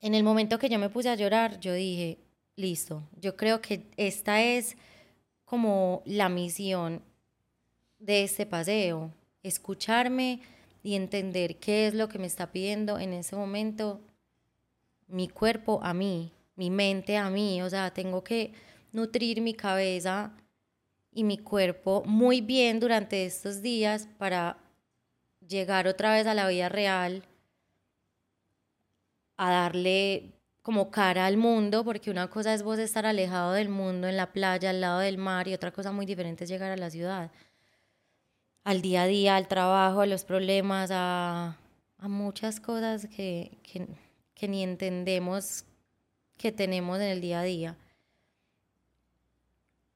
En 0.00 0.14
el 0.14 0.22
momento 0.22 0.58
que 0.58 0.68
yo 0.68 0.78
me 0.78 0.90
puse 0.90 1.08
a 1.08 1.16
llorar, 1.16 1.58
yo 1.60 1.72
dije, 1.72 2.18
listo, 2.56 3.02
yo 3.20 3.36
creo 3.36 3.60
que 3.60 3.86
esta 3.96 4.42
es 4.42 4.76
como 5.44 6.02
la 6.04 6.28
misión 6.28 7.02
de 7.98 8.22
este 8.22 8.46
paseo, 8.46 9.12
escucharme 9.42 10.40
y 10.82 10.94
entender 10.94 11.56
qué 11.56 11.86
es 11.86 11.94
lo 11.94 12.08
que 12.08 12.18
me 12.18 12.26
está 12.26 12.52
pidiendo 12.52 12.98
en 12.98 13.12
ese 13.12 13.34
momento 13.34 14.00
mi 15.08 15.28
cuerpo 15.28 15.80
a 15.82 15.94
mí, 15.94 16.32
mi 16.54 16.70
mente 16.70 17.16
a 17.16 17.30
mí, 17.30 17.62
o 17.62 17.70
sea, 17.70 17.92
tengo 17.92 18.22
que 18.22 18.52
nutrir 18.92 19.40
mi 19.40 19.54
cabeza 19.54 20.32
y 21.12 21.24
mi 21.24 21.38
cuerpo 21.38 22.04
muy 22.06 22.40
bien 22.40 22.78
durante 22.78 23.24
estos 23.24 23.62
días 23.62 24.08
para 24.18 24.58
llegar 25.46 25.88
otra 25.88 26.12
vez 26.12 26.26
a 26.26 26.34
la 26.34 26.46
vida 26.46 26.68
real, 26.68 27.22
a 29.38 29.50
darle 29.50 30.32
como 30.62 30.90
cara 30.90 31.24
al 31.24 31.38
mundo, 31.38 31.82
porque 31.82 32.10
una 32.10 32.28
cosa 32.28 32.52
es 32.52 32.62
vos 32.62 32.78
estar 32.78 33.06
alejado 33.06 33.54
del 33.54 33.70
mundo, 33.70 34.06
en 34.06 34.18
la 34.18 34.32
playa, 34.32 34.68
al 34.68 34.82
lado 34.82 34.98
del 34.98 35.16
mar, 35.16 35.48
y 35.48 35.54
otra 35.54 35.72
cosa 35.72 35.92
muy 35.92 36.04
diferente 36.04 36.44
es 36.44 36.50
llegar 36.50 36.70
a 36.70 36.76
la 36.76 36.90
ciudad, 36.90 37.30
al 38.64 38.82
día 38.82 39.04
a 39.04 39.06
día, 39.06 39.36
al 39.36 39.48
trabajo, 39.48 40.02
a 40.02 40.06
los 40.06 40.24
problemas, 40.24 40.90
a, 40.92 41.56
a 41.96 42.08
muchas 42.08 42.60
cosas 42.60 43.06
que, 43.06 43.56
que, 43.62 43.86
que 44.34 44.48
ni 44.48 44.62
entendemos 44.62 45.64
que 46.36 46.52
tenemos 46.52 46.98
en 46.98 47.08
el 47.08 47.20
día 47.20 47.40
a 47.40 47.44
día. 47.44 47.76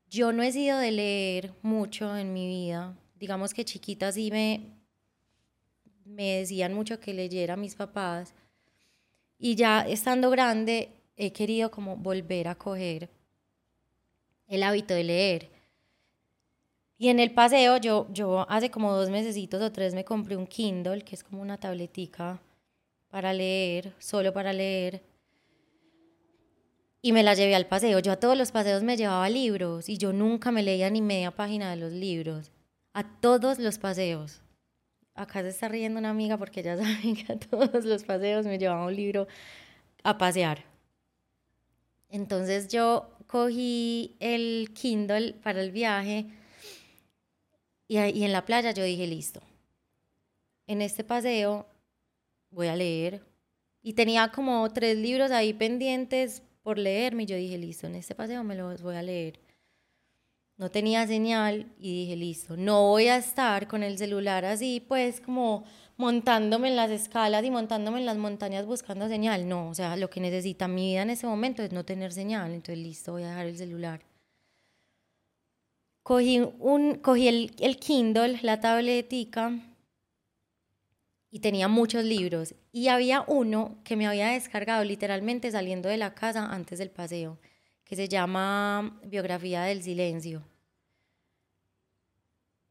Yo 0.08 0.32
no 0.32 0.42
he 0.42 0.52
sido 0.52 0.78
de 0.78 0.90
leer 0.90 1.52
mucho 1.62 2.16
en 2.16 2.32
mi 2.32 2.46
vida. 2.46 2.94
Digamos 3.16 3.54
que 3.54 3.64
chiquita 3.64 4.11
sí 4.12 4.30
me, 4.30 4.72
me 6.04 6.38
decían 6.38 6.75
mucho 6.75 6.99
que 6.99 7.14
leyera 7.14 7.54
a 7.54 7.56
mis 7.56 7.75
papás. 7.75 8.34
Y 9.44 9.56
ya 9.56 9.80
estando 9.80 10.30
grande 10.30 10.92
he 11.16 11.32
querido 11.32 11.68
como 11.72 11.96
volver 11.96 12.46
a 12.46 12.54
coger 12.54 13.11
el 14.46 14.62
hábito 14.62 14.94
de 14.94 15.02
leer. 15.02 15.50
Y 16.96 17.08
en 17.08 17.18
el 17.18 17.32
paseo 17.32 17.76
yo, 17.78 18.06
yo 18.12 18.49
hace 18.49 18.70
como 18.70 18.92
dos 18.92 19.11
mesecitos 19.11 19.61
o 19.61 19.72
tres 19.72 19.94
me 19.94 20.04
compré 20.04 20.37
un 20.37 20.46
Kindle, 20.46 21.02
que 21.02 21.16
es 21.16 21.25
como 21.25 21.42
una 21.42 21.58
tabletica 21.58 22.40
para 23.08 23.32
leer, 23.32 23.92
solo 23.99 24.32
para 24.32 24.52
leer. 24.52 25.02
Y 27.00 27.11
me 27.11 27.25
la 27.25 27.34
llevé 27.34 27.56
al 27.56 27.66
paseo. 27.66 27.99
Yo 27.99 28.12
a 28.12 28.20
todos 28.20 28.38
los 28.38 28.52
paseos 28.52 28.84
me 28.84 28.96
llevaba 28.96 29.28
libros 29.28 29.88
y 29.88 29.99
yo 29.99 30.12
nunca 30.12 30.52
me 30.52 30.62
leía 30.62 30.88
ni 30.88 31.02
media 31.02 31.32
página 31.32 31.68
de 31.70 31.78
los 31.78 31.90
libros. 31.90 32.52
A 32.92 33.02
todos 33.18 33.58
los 33.58 33.78
paseos 33.78 34.41
acá 35.14 35.42
se 35.42 35.49
está 35.49 35.69
riendo 35.69 35.99
una 35.99 36.11
amiga 36.11 36.37
porque 36.38 36.62
ya 36.62 36.76
saben 36.78 37.16
que 37.16 37.33
a 37.33 37.38
todos 37.38 37.85
los 37.85 38.04
paseos 38.04 38.47
me 38.47 38.59
llevaba 38.59 38.87
un 38.87 38.97
libro 38.97 39.26
a 40.02 40.19
pasear. 40.19 40.64
Entonces 42.09 42.69
yo 42.69 43.11
cogí 43.26 44.16
el 44.21 44.73
Kindle 44.75 45.35
para 45.42 45.62
el 45.62 45.71
viaje 45.71 46.26
y, 47.88 47.99
y 47.99 48.25
en 48.25 48.33
la 48.33 48.45
playa 48.45 48.73
yo 48.73 48.85
dije, 48.85 49.07
listo, 49.07 49.40
en 50.66 50.83
este 50.83 51.04
paseo 51.04 51.66
voy 52.50 52.69
a 52.69 52.76
leer. 52.76 53.25
Y 53.83 53.95
tenía 53.95 54.31
como 54.31 54.71
tres 54.73 54.97
libros 54.97 55.31
ahí 55.33 55.52
pendientes 55.52 56.42
por 56.62 56.78
leerme 56.78 57.25
y 57.25 57.26
yo 57.26 57.37
dije, 57.37 57.59
listo, 57.59 57.87
en 57.87 57.97
este 57.97 58.14
paseo 58.14 58.45
me 58.45 58.54
los 58.54 58.83
voy 58.83 58.95
a 58.95 59.02
leer 59.02 59.40
no 60.56 60.71
tenía 60.71 61.06
señal 61.06 61.73
y 61.78 62.02
dije, 62.02 62.16
listo, 62.16 62.56
no 62.56 62.88
voy 62.88 63.09
a 63.09 63.16
estar 63.16 63.66
con 63.68 63.82
el 63.82 63.99
celular 63.99 64.44
así, 64.44 64.85
pues 64.87 65.21
como 65.21 65.64
montándome 65.97 66.68
en 66.68 66.76
las 66.76 66.90
escalas 66.90 67.44
y 67.44 67.50
montándome 67.50 68.00
en 68.00 68.06
las 68.06 68.16
montañas 68.16 68.66
buscando 68.66 69.09
señal. 69.09 69.49
No, 69.49 69.68
o 69.68 69.75
sea, 69.75 69.97
lo 69.97 70.11
que 70.11 70.21
necesita 70.21 70.68
mi 70.68 70.92
vida 70.92 71.02
en 71.02 71.11
ese 71.11 71.26
momento 71.26 71.62
es 71.62 71.73
no 71.73 71.85
tener 71.85 72.12
señal, 72.12 72.52
entonces 72.52 72.78
listo, 72.78 73.12
voy 73.12 73.25
a 73.25 73.30
dejar 73.30 73.47
el 73.47 73.56
celular. 73.56 74.00
Cogí, 76.02 76.40
un, 76.59 76.97
cogí 76.97 77.28
el, 77.28 77.54
el 77.61 77.76
Kindle, 77.76 78.40
la 78.42 78.61
tabletica, 78.61 79.52
y 81.32 81.40
tenía 81.40 81.66
muchos 81.66 82.04
libros. 82.04 82.54
Y 82.73 82.88
había 82.88 83.25
uno 83.26 83.78
que 83.85 83.97
me 83.97 84.06
había 84.06 84.28
descargado 84.28 84.85
literalmente 84.85 85.50
saliendo 85.50 85.88
de 85.88 85.97
la 85.97 86.14
casa 86.14 86.47
antes 86.52 86.78
del 86.78 86.90
paseo, 86.90 87.38
que 87.92 87.96
se 87.96 88.08
llama 88.08 88.99
Biografía 89.04 89.64
del 89.64 89.82
Silencio. 89.82 90.42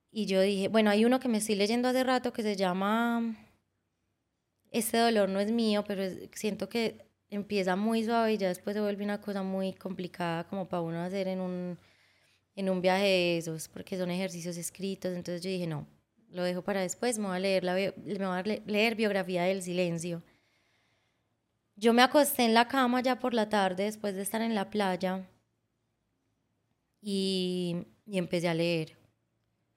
Y 0.10 0.26
yo 0.26 0.42
dije, 0.42 0.68
bueno, 0.68 0.90
hay 0.90 1.06
uno 1.06 1.20
que 1.20 1.28
me 1.28 1.38
estoy 1.38 1.54
leyendo 1.54 1.88
hace 1.88 2.04
rato 2.04 2.34
que 2.34 2.42
se 2.42 2.56
llama 2.56 3.36
Este 4.72 4.98
dolor 4.98 5.30
no 5.30 5.40
es 5.40 5.52
mío, 5.52 5.84
pero 5.88 6.02
siento 6.34 6.68
que 6.70 7.06
empieza 7.30 7.76
muy 7.76 8.04
suave 8.04 8.34
y 8.34 8.38
ya 8.38 8.48
después 8.48 8.74
se 8.74 8.82
vuelve 8.82 9.04
una 9.04 9.22
cosa 9.22 9.44
muy 9.44 9.74
complicada 9.74 10.44
como 10.48 10.68
para 10.68 10.82
uno 10.82 11.00
hacer 11.04 11.28
en 11.28 11.40
un, 11.40 11.78
en 12.56 12.70
un 12.72 12.82
viaje 12.82 13.04
de 13.04 13.38
esos, 13.38 13.68
porque 13.68 14.00
son 14.00 14.10
ejercicios 14.10 14.58
escritos. 14.58 15.14
Entonces 15.14 15.44
yo 15.44 15.52
dije, 15.52 15.68
no, 15.68 15.86
lo 16.32 16.42
dejo 16.42 16.64
para 16.64 16.82
después, 16.82 17.20
me 17.20 17.28
voy 17.28 17.38
a 17.38 17.40
leer, 17.40 17.64
la, 17.64 17.76
me 17.76 17.92
voy 17.94 18.40
a 18.40 18.44
leer 18.66 18.96
Biografía 18.96 19.44
del 19.44 19.62
Silencio. 19.62 20.24
Yo 21.82 21.92
me 21.92 22.02
acosté 22.02 22.46
en 22.46 22.54
la 22.54 22.70
cama 22.70 23.02
ya 23.02 23.20
por 23.20 23.34
la 23.34 23.50
tarde 23.50 23.84
después 23.84 24.16
de 24.16 24.22
estar 24.22 24.42
en 24.42 24.56
la 24.56 24.70
playa 24.70 25.28
y, 27.02 27.76
y 28.06 28.18
empecé 28.18 28.48
a 28.48 28.54
leer 28.54 29.02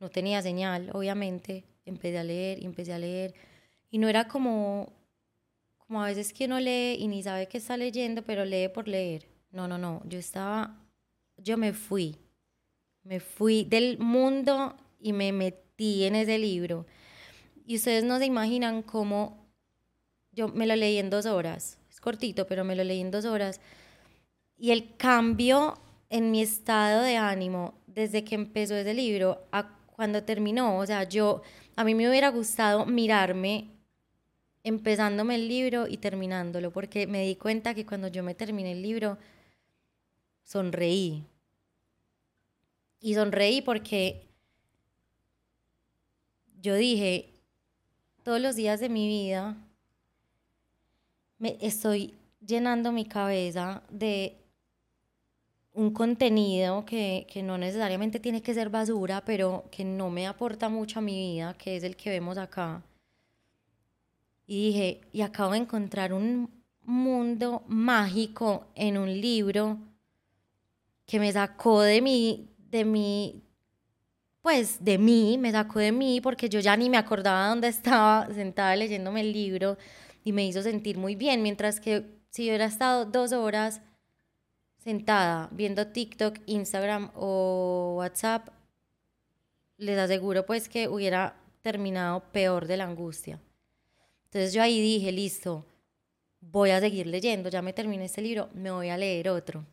no 0.04 0.10
tenía 0.10 0.42
señal, 0.42 0.90
obviamente, 0.92 1.64
empecé 1.86 2.18
a 2.18 2.24
leer 2.24 2.62
y 2.62 2.66
empecé 2.66 2.92
a 2.92 2.98
leer. 2.98 3.32
Y 3.90 3.96
no 3.96 4.06
era 4.06 4.28
como, 4.28 4.92
como 5.78 6.02
a 6.02 6.06
veces 6.08 6.32
que 6.34 6.44
uno 6.44 6.60
lee 6.60 6.96
y 6.98 7.08
ni 7.08 7.22
sabe 7.22 7.48
qué 7.48 7.56
está 7.56 7.78
leyendo, 7.78 8.22
pero 8.22 8.44
lee 8.44 8.68
por 8.68 8.86
leer. 8.86 9.26
No, 9.50 9.66
no, 9.66 9.78
no, 9.78 10.02
yo 10.04 10.18
estaba, 10.18 10.76
yo 11.38 11.56
me 11.56 11.72
fui, 11.72 12.16
me 13.02 13.18
fui 13.18 13.64
del 13.64 13.98
mundo 13.98 14.76
y 15.00 15.14
me 15.14 15.32
metí 15.32 16.04
en 16.04 16.16
ese 16.16 16.38
libro. 16.38 16.84
Y 17.64 17.76
ustedes 17.76 18.04
no 18.04 18.18
se 18.18 18.26
imaginan 18.26 18.82
cómo 18.82 19.48
yo 20.32 20.48
me 20.48 20.66
lo 20.66 20.76
leí 20.76 20.98
en 20.98 21.08
dos 21.08 21.24
horas. 21.24 21.78
Cortito, 22.04 22.46
pero 22.46 22.64
me 22.64 22.76
lo 22.76 22.84
leí 22.84 23.00
en 23.00 23.10
dos 23.10 23.24
horas. 23.24 23.62
Y 24.58 24.72
el 24.72 24.94
cambio 24.96 25.78
en 26.10 26.30
mi 26.30 26.42
estado 26.42 27.00
de 27.00 27.16
ánimo 27.16 27.74
desde 27.86 28.24
que 28.24 28.34
empezó 28.34 28.74
ese 28.74 28.92
libro 28.92 29.42
a 29.52 29.70
cuando 29.86 30.22
terminó. 30.22 30.76
O 30.78 30.84
sea, 30.84 31.04
yo, 31.04 31.40
a 31.76 31.82
mí 31.82 31.94
me 31.94 32.06
hubiera 32.08 32.28
gustado 32.28 32.84
mirarme 32.84 33.70
empezándome 34.64 35.34
el 35.34 35.48
libro 35.48 35.86
y 35.86 35.98
terminándolo, 35.98 36.72
porque 36.72 37.06
me 37.06 37.22
di 37.22 37.36
cuenta 37.36 37.74
que 37.74 37.86
cuando 37.86 38.08
yo 38.08 38.22
me 38.22 38.34
terminé 38.34 38.72
el 38.72 38.82
libro, 38.82 39.18
sonreí. 40.42 41.24
Y 43.00 43.14
sonreí 43.14 43.60
porque 43.60 44.26
yo 46.60 46.74
dije, 46.76 47.34
todos 48.22 48.40
los 48.40 48.56
días 48.56 48.80
de 48.80 48.88
mi 48.88 49.06
vida 49.06 49.54
estoy 51.44 52.14
llenando 52.44 52.92
mi 52.92 53.04
cabeza 53.04 53.82
de 53.90 54.36
un 55.72 55.92
contenido 55.92 56.84
que, 56.84 57.26
que, 57.30 57.42
no 57.42 57.58
necesariamente 57.58 58.20
tiene 58.20 58.42
que 58.42 58.54
ser 58.54 58.70
basura, 58.70 59.24
pero 59.24 59.64
que 59.70 59.84
no 59.84 60.08
me 60.10 60.26
aporta 60.26 60.68
mucho 60.68 61.00
a 61.00 61.02
mi 61.02 61.34
vida, 61.34 61.54
que 61.54 61.76
es 61.76 61.82
el 61.84 61.96
que 61.96 62.10
vemos 62.10 62.38
acá. 62.38 62.82
Y 64.46 64.66
dije, 64.68 65.00
y 65.12 65.22
acabo 65.22 65.52
de 65.52 65.58
encontrar 65.58 66.12
un 66.12 66.50
mundo 66.82 67.62
mágico 67.66 68.66
en 68.74 68.98
un 68.98 69.20
libro 69.20 69.78
que 71.06 71.18
me 71.18 71.32
sacó 71.32 71.82
de 71.82 72.00
mí, 72.00 72.48
de 72.70 72.84
mí, 72.84 73.42
pues 74.42 74.84
de 74.84 74.98
mí, 74.98 75.38
me 75.38 75.52
sacó 75.52 75.78
de 75.78 75.92
mí, 75.92 76.20
porque 76.20 76.48
yo 76.48 76.60
ya 76.60 76.76
ni 76.76 76.90
me 76.90 76.98
acordaba 76.98 77.48
dónde 77.48 77.68
estaba 77.68 78.28
sentada 78.34 78.76
leyéndome 78.76 79.22
el 79.22 79.32
libro. 79.32 79.76
Y 80.24 80.32
me 80.32 80.46
hizo 80.46 80.62
sentir 80.62 80.96
muy 80.96 81.14
bien, 81.14 81.42
mientras 81.42 81.78
que 81.80 82.18
si 82.30 82.44
hubiera 82.48 82.64
estado 82.64 83.04
dos 83.04 83.32
horas 83.32 83.82
sentada 84.78 85.48
viendo 85.52 85.86
TikTok, 85.88 86.38
Instagram 86.46 87.10
o 87.14 87.96
WhatsApp, 87.98 88.48
les 89.76 89.98
aseguro 89.98 90.46
pues 90.46 90.68
que 90.68 90.88
hubiera 90.88 91.36
terminado 91.62 92.24
peor 92.32 92.66
de 92.66 92.78
la 92.78 92.84
angustia. 92.84 93.40
Entonces 94.24 94.52
yo 94.52 94.62
ahí 94.62 94.80
dije, 94.80 95.12
listo, 95.12 95.66
voy 96.40 96.70
a 96.70 96.80
seguir 96.80 97.06
leyendo, 97.06 97.50
ya 97.50 97.62
me 97.62 97.72
terminé 97.72 98.06
este 98.06 98.22
libro, 98.22 98.48
me 98.54 98.70
voy 98.70 98.88
a 98.88 98.98
leer 98.98 99.28
otro. 99.28 99.66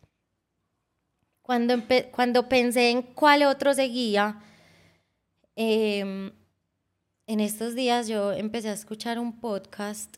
Cuando, 1.42 1.76
cuando 2.12 2.48
pensé 2.48 2.92
en 2.92 3.02
cuál 3.02 3.44
otro 3.44 3.74
seguía, 3.74 4.42
em, 5.56 6.32
en 7.28 7.40
estos 7.40 7.74
días 7.74 8.08
yo 8.08 8.32
empecé 8.34 8.70
a 8.70 8.74
escuchar 8.74 9.18
un 9.18 9.40
podcast 9.40 10.18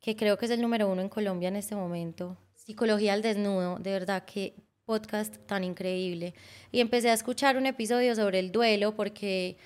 que 0.00 0.16
creo 0.16 0.38
que 0.38 0.46
es 0.46 0.50
el 0.50 0.60
número 0.60 0.88
uno 0.88 1.02
en 1.02 1.08
Colombia 1.08 1.48
en 1.48 1.56
este 1.56 1.74
momento, 1.74 2.36
Psicología 2.54 3.14
al 3.14 3.22
Desnudo, 3.22 3.78
de 3.78 3.90
verdad 3.92 4.24
que 4.24 4.54
podcast 4.84 5.36
tan 5.46 5.64
increíble. 5.64 6.34
Y 6.72 6.80
empecé 6.80 7.10
a 7.10 7.12
escuchar 7.12 7.56
un 7.56 7.66
episodio 7.66 8.14
sobre 8.14 8.38
el 8.38 8.52
duelo 8.52 8.94
porque 8.94 9.58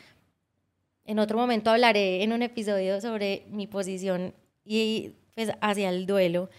en 1.05 1.19
otro 1.19 1.39
momento 1.39 1.71
hablaré 1.71 2.23
en 2.23 2.33
un 2.33 2.43
episodio 2.43 3.01
sobre 3.01 3.47
mi 3.49 3.67
posición 3.67 4.35
y 4.65 5.13
pues 5.35 5.53
hacia 5.61 5.91
el 5.91 6.07
duelo. 6.07 6.51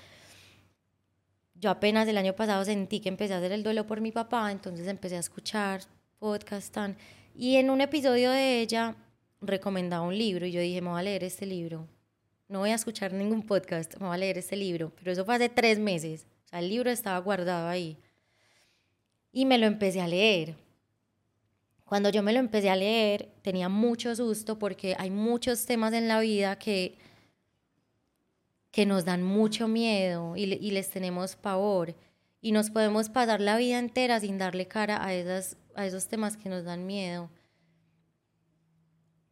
Yo 1.55 1.71
apenas 1.71 2.07
el 2.07 2.17
año 2.17 2.35
pasado 2.35 2.63
sentí 2.65 2.99
que 2.99 3.09
empecé 3.09 3.33
a 3.33 3.37
hacer 3.37 3.51
el 3.51 3.63
duelo 3.63 3.85
por 3.85 4.01
mi 4.01 4.11
papá, 4.11 4.51
entonces 4.51 4.87
empecé 4.87 5.17
a 5.17 5.19
escuchar 5.19 5.81
podcast 6.19 6.73
tan 6.73 6.97
y 7.35 7.55
en 7.55 7.69
un 7.69 7.81
episodio 7.81 8.31
de 8.31 8.61
ella 8.61 8.95
recomendaba 9.41 10.05
un 10.05 10.17
libro 10.17 10.45
y 10.45 10.51
yo 10.51 10.61
dije, 10.61 10.81
me 10.81 10.89
voy 10.89 10.99
a 10.99 11.03
leer 11.03 11.23
este 11.23 11.45
libro. 11.45 11.87
No 12.47 12.59
voy 12.59 12.71
a 12.71 12.75
escuchar 12.75 13.13
ningún 13.13 13.41
podcast, 13.43 13.95
me 13.99 14.07
voy 14.07 14.15
a 14.15 14.17
leer 14.17 14.37
este 14.37 14.55
libro. 14.55 14.91
Pero 14.95 15.11
eso 15.11 15.25
fue 15.25 15.35
hace 15.35 15.49
tres 15.49 15.79
meses. 15.79 16.25
O 16.45 16.47
sea, 16.49 16.59
el 16.59 16.69
libro 16.69 16.89
estaba 16.89 17.17
guardado 17.19 17.67
ahí. 17.67 17.97
Y 19.31 19.45
me 19.45 19.57
lo 19.57 19.65
empecé 19.65 20.01
a 20.01 20.07
leer. 20.07 20.55
Cuando 21.85 22.09
yo 22.09 22.23
me 22.23 22.33
lo 22.33 22.39
empecé 22.39 22.69
a 22.69 22.75
leer, 22.75 23.29
tenía 23.41 23.69
mucho 23.69 24.15
susto 24.15 24.57
porque 24.57 24.95
hay 24.97 25.09
muchos 25.09 25.65
temas 25.65 25.93
en 25.93 26.07
la 26.07 26.19
vida 26.19 26.57
que, 26.57 26.97
que 28.71 28.85
nos 28.85 29.05
dan 29.05 29.23
mucho 29.23 29.67
miedo 29.67 30.35
y, 30.35 30.43
y 30.43 30.71
les 30.71 30.89
tenemos 30.89 31.35
pavor. 31.35 31.95
Y 32.41 32.51
nos 32.51 32.69
podemos 32.69 33.09
pasar 33.09 33.41
la 33.41 33.57
vida 33.57 33.79
entera 33.79 34.19
sin 34.19 34.37
darle 34.37 34.67
cara 34.67 35.05
a, 35.05 35.13
esas, 35.13 35.57
a 35.75 35.85
esos 35.85 36.07
temas 36.07 36.35
que 36.35 36.49
nos 36.49 36.65
dan 36.65 36.85
miedo. 36.85 37.29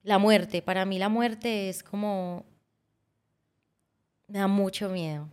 La 0.04 0.18
muerte, 0.18 0.62
para 0.62 0.86
mí 0.86 0.98
la 0.98 1.10
muerte 1.10 1.70
es 1.70 1.84
como... 1.84 2.46
Me 4.32 4.40
da 4.40 4.48
mucho 4.48 4.88
miedo. 4.88 5.28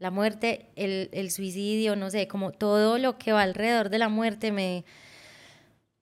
La 0.00 0.10
muerte, 0.10 0.72
el, 0.74 1.08
el 1.12 1.30
suicidio, 1.30 1.94
no 1.94 2.10
sé, 2.10 2.26
como 2.26 2.50
todo 2.50 2.98
lo 2.98 3.16
que 3.16 3.30
va 3.30 3.42
alrededor 3.42 3.90
de 3.90 3.98
la 3.98 4.08
muerte 4.08 4.50
me, 4.50 4.84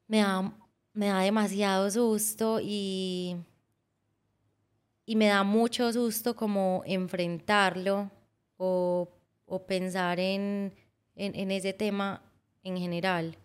me, 0.06 0.20
da, 0.20 0.50
me 0.94 1.08
da 1.08 1.20
demasiado 1.20 1.90
susto 1.90 2.58
y, 2.62 3.36
y 5.04 5.16
me 5.16 5.26
da 5.26 5.42
mucho 5.42 5.92
susto 5.92 6.34
como 6.34 6.82
enfrentarlo 6.86 8.10
o, 8.56 9.10
o 9.44 9.66
pensar 9.66 10.18
en, 10.18 10.72
en, 11.16 11.34
en 11.34 11.50
ese 11.50 11.74
tema 11.74 12.22
en 12.62 12.78
general. 12.78 13.36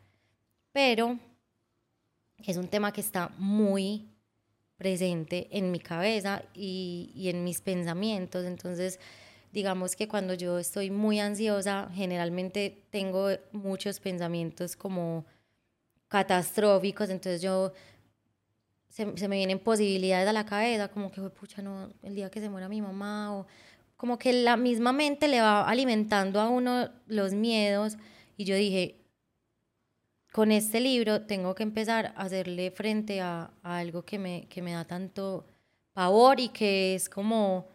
Pero 0.71 1.19
es 2.37 2.55
un 2.55 2.69
tema 2.69 2.93
que 2.93 3.01
está 3.01 3.33
muy 3.37 4.12
presente 4.83 5.47
en 5.51 5.71
mi 5.71 5.79
cabeza 5.79 6.43
y, 6.53 7.29
en 7.29 7.45
mis 7.45 7.61
pensamientos. 7.61 8.43
Entonces, 8.43 8.99
digamos 9.53 9.95
que 9.95 10.09
cuando 10.09 10.33
yo 10.33 10.59
estoy 10.59 10.91
muy 10.91 11.21
ansiosa, 11.21 11.89
generalmente 11.93 12.83
tengo 12.91 13.29
muchos 13.53 14.01
pensamientos 14.01 14.75
como 14.75 15.25
catastróficos, 16.09 17.09
entonces 17.09 17.41
yo 17.41 17.71
se, 18.89 19.17
se 19.17 19.27
me 19.29 19.37
vienen 19.37 19.59
posibilidades 19.59 20.27
a 20.27 20.33
la 20.33 20.45
cabeza, 20.45 20.89
como 20.89 21.09
que, 21.09 21.21
pucha, 21.21 21.61
no, 21.61 21.89
el 22.03 22.13
día 22.15 22.29
que 22.29 22.41
se 22.41 22.49
muera 22.49 22.67
mi 22.67 22.81
mamá, 22.81 23.33
o 23.33 23.47
como 23.95 24.17
que 24.17 24.33
la 24.33 24.57
misma 24.57 24.91
mente 24.91 25.29
le 25.29 25.39
va 25.39 25.65
alimentando 25.65 26.41
a 26.41 26.49
uno 26.49 26.89
los 27.07 27.31
miedos. 27.31 27.95
Y 28.35 28.43
yo 28.43 28.55
dije, 28.57 29.02
con 30.33 30.51
este 30.51 30.79
libro 30.79 31.21
tengo 31.21 31.53
que 31.53 31.61
empezar 31.61 32.07
a 32.17 32.23
hacerle 32.23 32.71
frente 32.71 33.21
a, 33.21 33.51
algo 33.61 34.03
que 34.03 34.17
me, 34.17 34.47
que 34.49 34.63
me 34.63 34.71
da 34.71 34.83
tanto 34.83 35.45
pavor 35.93 36.39
y 36.39 36.49
que 36.49 36.95
es 36.95 37.07
como 37.07 37.67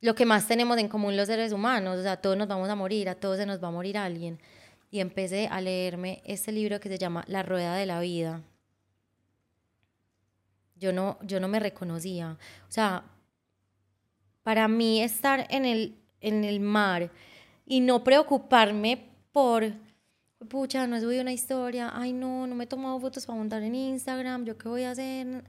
lo 0.00 0.14
que 0.14 0.24
más 0.24 0.48
tenemos 0.48 0.78
en 0.78 0.88
común 0.88 1.18
los 1.18 1.26
seres 1.26 1.52
humanos, 1.52 1.98
o 1.98 2.02
sea, 2.02 2.16
todos 2.16 2.34
nos 2.38 2.48
vamos 2.48 2.70
a 2.70 2.74
morir, 2.74 3.10
a 3.10 3.14
todos 3.14 3.36
se 3.36 3.44
nos 3.44 3.62
va 3.62 3.68
a 3.68 3.72
morir 3.72 3.98
alguien. 3.98 4.40
Y 4.90 5.00
empecé 5.00 5.48
a 5.48 5.60
leerme 5.60 6.22
este 6.24 6.50
libro 6.50 6.80
que 6.80 6.88
se 6.88 6.96
llama 6.96 7.24
La 7.28 7.42
Rueda 7.42 7.76
de 7.76 7.84
la 7.84 8.00
Vida. 8.00 8.42
Yo 10.76 10.94
no, 10.94 11.18
yo 11.20 11.40
no 11.40 11.48
me 11.48 11.60
reconocía. 11.60 12.38
O 12.68 12.72
sea, 12.72 13.04
para 14.42 14.66
mí 14.66 15.02
estar 15.02 15.46
en 15.50 15.66
el, 15.66 15.98
en 16.22 16.44
el 16.44 16.58
mar 16.58 17.10
y 17.66 17.80
no 17.80 18.02
preocuparme 18.02 19.10
por 19.30 19.74
pucha, 20.48 20.86
no 20.86 20.96
he 20.96 21.00
subido 21.00 21.22
una 21.22 21.32
historia, 21.32 21.90
ay 21.94 22.12
no, 22.12 22.46
no 22.46 22.54
me 22.54 22.64
he 22.64 22.66
tomado 22.66 22.98
fotos 23.00 23.26
para 23.26 23.38
montar 23.38 23.62
en 23.62 23.74
Instagram, 23.74 24.44
yo 24.44 24.58
qué 24.58 24.68
voy 24.68 24.82
a 24.84 24.90
hacer. 24.92 25.44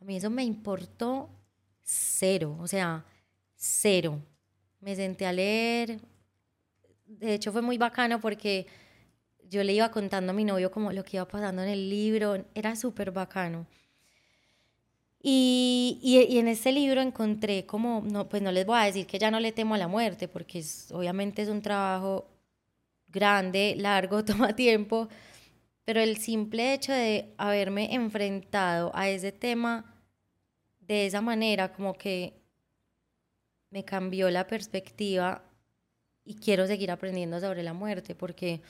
A 0.00 0.04
mí 0.04 0.16
eso 0.16 0.30
me 0.30 0.44
importó 0.44 1.30
cero, 1.82 2.56
o 2.60 2.66
sea, 2.66 3.04
cero. 3.56 4.20
Me 4.80 4.94
senté 4.96 5.26
a 5.26 5.32
leer, 5.32 6.00
de 7.06 7.34
hecho 7.34 7.52
fue 7.52 7.62
muy 7.62 7.78
bacano 7.78 8.20
porque 8.20 8.66
yo 9.48 9.62
le 9.62 9.72
iba 9.72 9.90
contando 9.90 10.32
a 10.32 10.34
mi 10.34 10.44
novio 10.44 10.70
como 10.70 10.92
lo 10.92 11.04
que 11.04 11.16
iba 11.16 11.26
pasando 11.26 11.62
en 11.62 11.68
el 11.68 11.88
libro, 11.88 12.44
era 12.54 12.76
súper 12.76 13.12
bacano. 13.12 13.66
Y, 15.26 15.98
y, 16.02 16.38
en 16.38 16.48
este 16.48 16.70
libro 16.70 17.00
encontré 17.00 17.64
como, 17.64 18.02
no, 18.04 18.28
pues 18.28 18.42
no 18.42 18.52
les 18.52 18.66
voy 18.66 18.78
a 18.78 18.84
decir 18.84 19.06
que 19.06 19.18
ya 19.18 19.30
no 19.30 19.40
le 19.40 19.52
temo 19.52 19.74
a 19.74 19.78
la 19.78 19.88
muerte, 19.88 20.28
porque 20.28 20.62
obviamente 20.92 21.40
es 21.40 21.48
un 21.48 21.62
trabajo 21.62 22.26
grande, 23.14 23.76
largo, 23.78 24.24
toma 24.26 24.54
tiempo, 24.54 25.08
pero 25.84 26.00
el 26.00 26.18
simple 26.18 26.74
hecho 26.74 26.92
de 26.92 27.32
haberme 27.38 27.94
enfrentado 27.94 28.90
a 28.94 29.08
ese 29.08 29.32
tema 29.32 29.94
de 30.80 31.06
esa 31.06 31.22
manera, 31.22 31.72
como 31.72 31.94
que 31.94 32.34
me 33.70 33.84
cambió 33.84 34.30
la 34.30 34.46
perspectiva 34.46 35.42
y 36.24 36.34
quiero 36.34 36.66
seguir 36.66 36.90
aprendiendo 36.90 37.40
sobre 37.40 37.62
la 37.62 37.72
muerte, 37.72 38.14
porque 38.14 38.60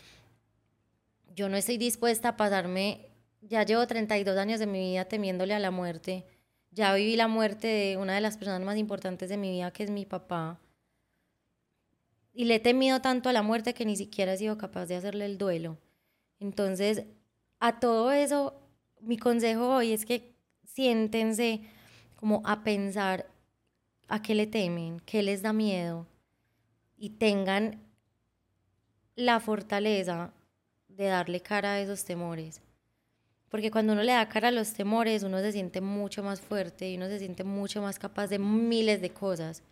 yo 1.35 1.49
no 1.49 1.57
estoy 1.57 1.79
dispuesta 1.79 2.31
a 2.31 2.37
pasarme, 2.37 3.09
ya 3.41 3.65
llevo 3.65 3.87
32 3.87 4.37
años 4.37 4.61
de 4.61 4.67
mi 4.67 4.79
vida 4.81 5.05
temiéndole 5.07 5.55
a 5.55 5.59
la 5.59 5.71
muerte, 5.71 6.25
ya 6.71 6.95
viví 6.95 7.17
la 7.17 7.29
muerte 7.29 7.69
de 7.69 7.97
una 7.97 8.15
de 8.15 8.21
las 8.21 8.37
personas 8.37 8.61
más 8.63 8.77
importantes 8.77 9.29
de 9.29 9.37
mi 9.37 9.51
vida, 9.51 9.73
que 9.73 9.85
es 9.85 9.91
mi 9.91 10.05
papá, 10.05 10.61
y 12.35 12.45
le 12.45 12.57
he 12.57 12.61
temido 12.61 13.01
tanto 13.01 13.29
a 13.29 13.33
la 13.33 13.43
muerte 13.43 13.73
que 13.73 13.87
ni 13.87 13.97
siquiera 13.97 14.35
he 14.35 14.37
sido 14.37 14.59
capaz 14.59 14.87
de 14.87 14.97
hacerle 14.97 15.25
el 15.25 15.39
duelo. 15.39 15.79
Entonces, 16.41 17.05
a 17.61 17.79
todo 17.79 18.13
eso, 18.13 18.61
mi 19.01 19.17
consejo 19.17 19.77
hoy 19.77 19.93
es 19.93 20.05
que 20.05 20.35
siéntense 20.67 21.61
como 22.17 22.43
a 22.45 22.65
pensar 22.65 23.27
a 24.09 24.21
qué 24.21 24.35
le 24.35 24.47
temen, 24.49 25.01
qué 25.07 25.23
les 25.23 25.43
da 25.43 25.53
miedo 25.53 26.07
y 26.99 27.11
tengan 27.11 27.81
la 29.15 29.39
fortaleza 29.39 30.33
de 30.89 31.07
darle 31.07 31.41
cara 31.41 31.75
a 31.75 31.81
esos 31.81 32.05
temores. 32.05 32.61
Porque 33.49 33.71
cuando 33.71 33.93
uno 33.93 34.03
le 34.03 34.13
da 34.13 34.29
cara 34.29 34.49
a 34.49 34.53
los 34.53 34.73
temores, 34.73 35.23
uno 35.23 35.39
se 35.39 35.53
siente 35.53 35.81
mucho 35.81 36.25
más 36.25 36.41
fuerte 36.41 36.91
y 36.91 36.97
uno 36.97 37.07
se 37.07 37.21
siente 37.21 37.45
mucho 37.45 37.81
más 37.81 38.01
capaz 38.01 38.27
de 38.27 38.41
miles 38.41 39.01
de 39.01 39.11
cosas. 39.11 39.63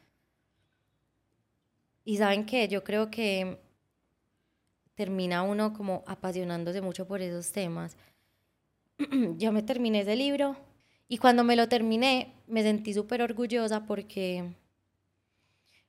Y 2.04 2.16
saben 2.16 2.46
que 2.46 2.68
yo 2.68 2.82
creo 2.82 3.10
que 3.10 3.58
termina 4.94 5.42
uno 5.42 5.72
como 5.72 6.04
apasionándose 6.06 6.80
mucho 6.80 7.06
por 7.06 7.22
esos 7.22 7.52
temas. 7.52 7.96
yo 9.36 9.52
me 9.52 9.62
terminé 9.62 10.00
ese 10.00 10.16
libro 10.16 10.56
y 11.08 11.18
cuando 11.18 11.44
me 11.44 11.56
lo 11.56 11.68
terminé 11.68 12.34
me 12.46 12.62
sentí 12.62 12.94
súper 12.94 13.22
orgullosa 13.22 13.84
porque 13.86 14.38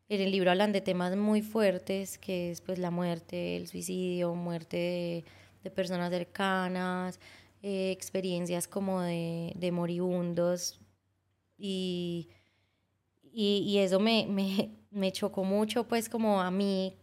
en 0.09 0.21
el 0.21 0.31
libro 0.31 0.51
hablan 0.51 0.71
de 0.71 0.81
temas 0.81 1.15
muy 1.15 1.41
fuertes, 1.41 2.17
que 2.17 2.51
es 2.51 2.61
pues 2.61 2.77
la 2.77 2.91
muerte, 2.91 3.55
el 3.57 3.67
suicidio, 3.67 4.35
muerte 4.35 5.23
de, 5.63 5.71
personas 5.71 6.11
cercanas, 6.11 7.19
eh, 7.61 7.91
experiencias 7.91 8.67
como 8.67 9.01
de, 9.01 9.53
de 9.55 9.71
moribundos 9.71 10.79
y, 11.57 12.29
y, 13.31 13.63
y 13.65 13.77
eso 13.79 13.99
me, 13.99 14.27
me, 14.27 14.69
me 14.93 15.11
chocó 15.11 15.43
mucho, 15.43 15.87
pues 15.87 16.09
como 16.09 16.41
a 16.41 16.51
mí, 16.51 16.95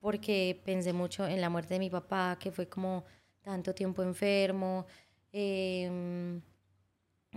porque 0.00 0.60
pensé 0.64 0.92
mucho 0.92 1.26
en 1.26 1.40
la 1.40 1.50
muerte 1.50 1.74
de 1.74 1.80
mi 1.80 1.90
papá, 1.90 2.38
que 2.40 2.50
fue 2.50 2.68
como 2.68 3.04
tanto 3.42 3.74
tiempo 3.74 4.02
enfermo. 4.02 4.86
Em, 5.32 6.40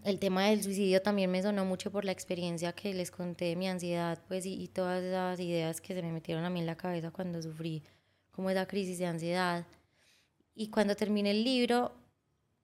el 0.03 0.19
tema 0.19 0.45
del 0.47 0.63
suicidio 0.63 1.01
también 1.01 1.31
me 1.31 1.41
sonó 1.41 1.65
mucho 1.65 1.91
por 1.91 2.05
la 2.05 2.11
experiencia 2.11 2.73
que 2.73 2.93
les 2.93 3.11
conté 3.11 3.45
de 3.45 3.55
mi 3.55 3.67
ansiedad, 3.67 4.21
pues, 4.27 4.45
y, 4.45 4.67
todas 4.67 5.03
esas 5.03 5.39
ideas 5.39 5.81
que 5.81 5.93
se 5.93 6.01
me 6.01 6.11
metieron 6.11 6.43
a 6.45 6.49
mí 6.49 6.59
en 6.59 6.65
la 6.65 6.75
cabeza 6.75 7.11
cuando 7.11 7.41
sufrí 7.41 7.83
como 8.31 8.49
esa 8.49 8.67
crisis 8.67 8.99
de 8.99 9.05
ansiedad. 9.05 9.65
Y 10.55 10.69
cuando 10.69 10.95
terminé 10.95 11.31
el 11.31 11.43
libro, 11.43 11.93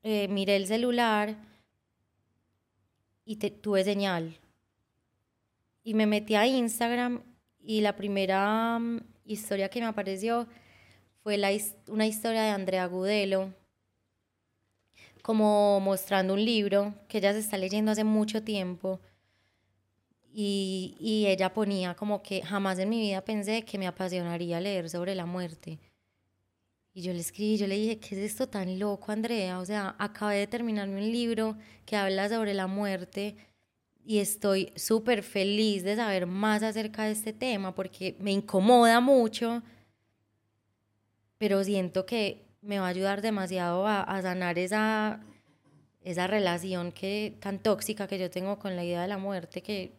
eh, 0.04 0.28
miré 0.28 0.56
el 0.56 0.68
celular 0.68 1.36
y 3.26 3.36
tuve 3.38 3.84
señal. 3.84 4.38
Y 5.84 5.94
me 5.94 6.06
metí 6.06 6.36
a 6.36 6.46
Instagram 6.46 7.24
y 7.60 7.82
la 7.82 7.96
primera 7.96 8.78
mm, 8.80 9.02
historia 9.26 9.70
que 9.70 9.80
me 9.80 9.88
apareció 9.88 10.48
fue 11.24 11.38
la, 11.38 11.50
una 11.88 12.08
historia 12.08 12.44
de 12.44 12.50
Andrea 12.50 12.86
Gudelo, 12.88 13.54
como 15.22 15.80
mostrando 15.80 16.34
un 16.34 16.44
libro 16.44 16.96
que 17.08 17.20
ella 17.20 17.34
se 17.34 17.40
está 17.40 17.58
leyendo 17.58 17.92
hace 17.92 18.04
mucho 18.04 18.44
tiempo. 18.44 19.00
Y, 20.34 20.96
y, 21.00 21.28
ella 21.28 21.54
ponía 21.54 21.94
como 21.94 22.24
que 22.24 22.42
jamás 22.42 22.80
en 22.80 22.90
mi 22.90 23.02
vida 23.02 23.22
pensé 23.22 23.64
que 23.64 23.78
me 23.78 23.86
apasionaría 23.86 24.62
leer 24.62 24.90
sobre 24.90 25.14
la 25.14 25.26
muerte. 25.26 25.78
Y 26.94 27.02
yo 27.02 27.14
le 27.14 27.20
escribí, 27.20 27.58
yo 27.58 27.68
le 27.68 27.76
dije, 27.76 28.00
¿qué 28.00 28.16
es 28.16 28.32
esto 28.32 28.48
tan 28.48 28.80
loco, 28.80 29.12
Andrea? 29.12 29.60
O 29.60 29.66
sea, 29.66 29.96
acabé 30.00 30.38
de 30.38 30.48
terminarme 30.48 30.96
un 30.96 31.12
libro 31.12 31.58
que 31.86 31.98
habla 31.98 32.30
sobre 32.30 32.54
la 32.54 32.68
muerte 32.68 33.36
y 34.06 34.20
estoy 34.20 34.72
súper 34.76 35.24
feliz 35.24 35.84
de 35.84 35.96
saber 35.96 36.26
más 36.26 36.64
acerca 36.64 37.04
de 37.06 37.12
este 37.12 37.34
tema 37.34 37.74
porque 37.76 38.16
me 38.20 38.32
incomoda 38.32 39.00
mucho, 39.00 39.62
pero 41.38 41.64
siento 41.64 42.06
que 42.06 42.44
me 42.62 42.80
va 42.80 42.88
a 42.88 42.90
ayudar 42.90 43.22
demasiado 43.22 43.88
a, 43.88 44.02
a 44.02 44.22
sanar 44.22 44.60
esa, 44.60 45.22
esa 46.04 46.28
relación 46.28 46.92
que, 46.92 47.38
tan 47.40 47.60
tóxica 47.60 48.08
que 48.08 48.20
yo 48.20 48.30
tengo 48.30 48.60
con 48.60 48.76
la 48.76 48.84
idea 48.84 49.02
de 49.02 49.08
la 49.08 49.18
muerte 49.18 49.62
que 49.62 49.92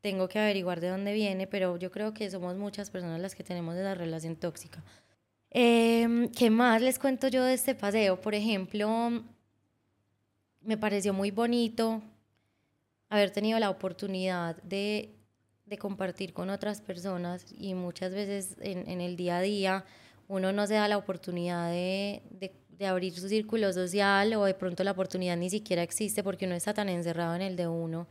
tengo 0.00 0.28
que 0.28 0.38
averiguar 0.38 0.80
de 0.80 0.88
dónde 0.88 1.14
viene, 1.14 1.46
pero 1.46 1.78
yo 1.78 1.90
creo 1.90 2.12
que 2.12 2.30
somos 2.30 2.56
muchas 2.56 2.90
personas 2.90 3.20
las 3.20 3.34
que 3.34 3.42
tenemos 3.42 3.74
esa 3.74 3.94
relación 3.94 4.36
tóxica. 4.36 4.82
Eh, 5.50 6.28
¿Qué 6.36 6.50
más 6.50 6.82
les 6.82 6.98
cuento 6.98 7.28
yo 7.28 7.42
de 7.44 7.54
este 7.54 7.74
paseo? 7.74 8.20
Por 8.20 8.34
ejemplo, 8.34 9.22
me 10.60 10.76
pareció 10.76 11.14
muy 11.14 11.30
bonito 11.30 12.02
haber 13.14 13.30
tenido 13.30 13.58
la 13.58 13.70
oportunidad 13.70 14.56
de, 14.62 15.14
de 15.66 15.78
compartir 15.78 16.32
con 16.32 16.50
otras 16.50 16.80
personas 16.80 17.46
y 17.56 17.74
muchas 17.74 18.12
veces 18.12 18.56
en, 18.60 18.88
en, 18.88 19.00
el 19.00 19.16
día 19.16 19.38
a 19.38 19.40
día 19.40 19.84
uno 20.26 20.52
no 20.52 20.66
se 20.66 20.74
da 20.74 20.88
la 20.88 20.96
oportunidad 20.96 21.70
de, 21.70 22.22
de, 22.30 22.52
de, 22.70 22.86
abrir 22.86 23.14
su 23.14 23.28
círculo 23.28 23.72
social 23.72 24.34
o 24.34 24.44
de 24.44 24.54
pronto 24.54 24.82
la 24.82 24.90
oportunidad 24.90 25.36
ni 25.36 25.48
siquiera 25.48 25.82
existe 25.82 26.24
porque 26.24 26.46
uno 26.46 26.54
está 26.54 26.74
tan 26.74 26.88
encerrado 26.88 27.34
en 27.36 27.42
el 27.42 27.56
de 27.56 27.68
uno. 27.68 28.08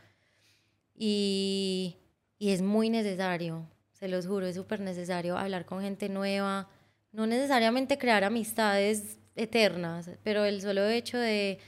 Y, 0.96 1.98
y 2.38 2.52
es 2.52 2.62
muy 2.62 2.89
necesario, 2.89 3.68
se 3.92 4.08
los 4.08 4.28
juro, 4.28 4.46
es 4.46 4.56
súper 4.56 4.80
necesario 4.80 5.38
hablar 5.38 5.66
con 5.66 5.82
gente 5.82 6.08
nueva, 6.08 6.70
no 7.12 7.28
necesariamente 7.28 7.98
crear 7.98 8.24
amistades 8.24 9.18
eternas, 9.36 10.12
pero 10.24 10.46
el 10.46 10.62
solo 10.62 10.88
hecho 10.88 11.18
de, 11.18 11.60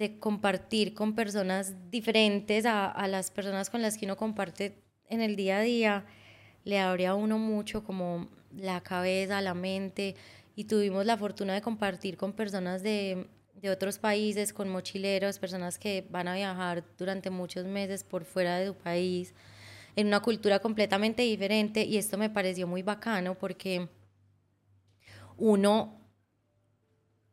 de 0.00 0.18
compartir 0.18 0.94
con 0.94 1.14
personas 1.14 1.74
diferentes 1.90 2.64
a, 2.64 2.90
a, 2.90 3.06
las 3.06 3.30
personas 3.30 3.68
con 3.68 3.82
las 3.82 3.98
que 3.98 4.06
uno 4.06 4.16
comparte 4.16 4.82
en 5.10 5.20
el 5.20 5.36
día 5.36 5.58
a 5.58 5.60
día, 5.60 6.06
le 6.64 6.78
abre 6.78 7.06
a 7.06 7.14
uno 7.14 7.38
mucho 7.38 7.84
como 7.84 8.30
la 8.56 8.80
cabeza, 8.80 9.42
la 9.42 9.52
mente, 9.52 10.16
y 10.56 10.64
tuvimos 10.64 11.04
la 11.04 11.18
fortuna 11.18 11.52
de 11.52 11.60
compartir 11.60 12.16
con 12.16 12.32
personas 12.32 12.82
de, 12.82 13.28
de 13.60 13.68
otros 13.68 13.98
países, 13.98 14.54
con 14.54 14.70
mochileros, 14.70 15.38
personas 15.38 15.78
que 15.78 16.06
van 16.08 16.28
a 16.28 16.34
viajar 16.34 16.82
durante 16.96 17.28
muchos 17.28 17.66
meses 17.66 18.02
por 18.02 18.24
fuera 18.24 18.56
de 18.56 18.68
su 18.68 18.74
país, 18.74 19.34
en 19.96 20.06
una 20.06 20.20
cultura 20.20 20.60
completamente 20.60 21.20
diferente, 21.24 21.84
y 21.84 21.98
esto 21.98 22.16
me 22.16 22.30
pareció 22.30 22.66
muy 22.66 22.82
bacano 22.82 23.34
porque 23.34 23.86
uno, 25.36 25.99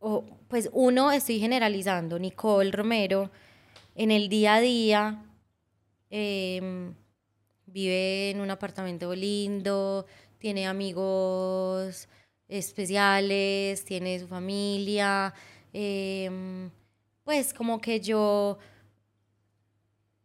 o, 0.08 0.24
pues 0.48 0.70
uno, 0.72 1.12
estoy 1.12 1.38
generalizando, 1.38 2.17
Nicole 2.17 2.72
Romero, 2.72 3.30
en 3.93 4.10
el 4.10 4.30
día 4.30 4.56
a 4.56 4.62
día 4.62 5.26
eh, 6.10 6.93
vive 7.65 8.30
en 8.30 8.39
un 8.39 8.50
apartamento 8.50 9.13
lindo, 9.13 10.06
tiene 10.38 10.65
amigos 10.65 12.08
especiales, 12.48 13.84
tiene 13.84 14.17
su 14.17 14.28
familia, 14.30 15.34
eh, 15.74 16.70
pues 17.26 17.54
como 17.54 17.82
que 17.82 18.00
yo 18.00 18.60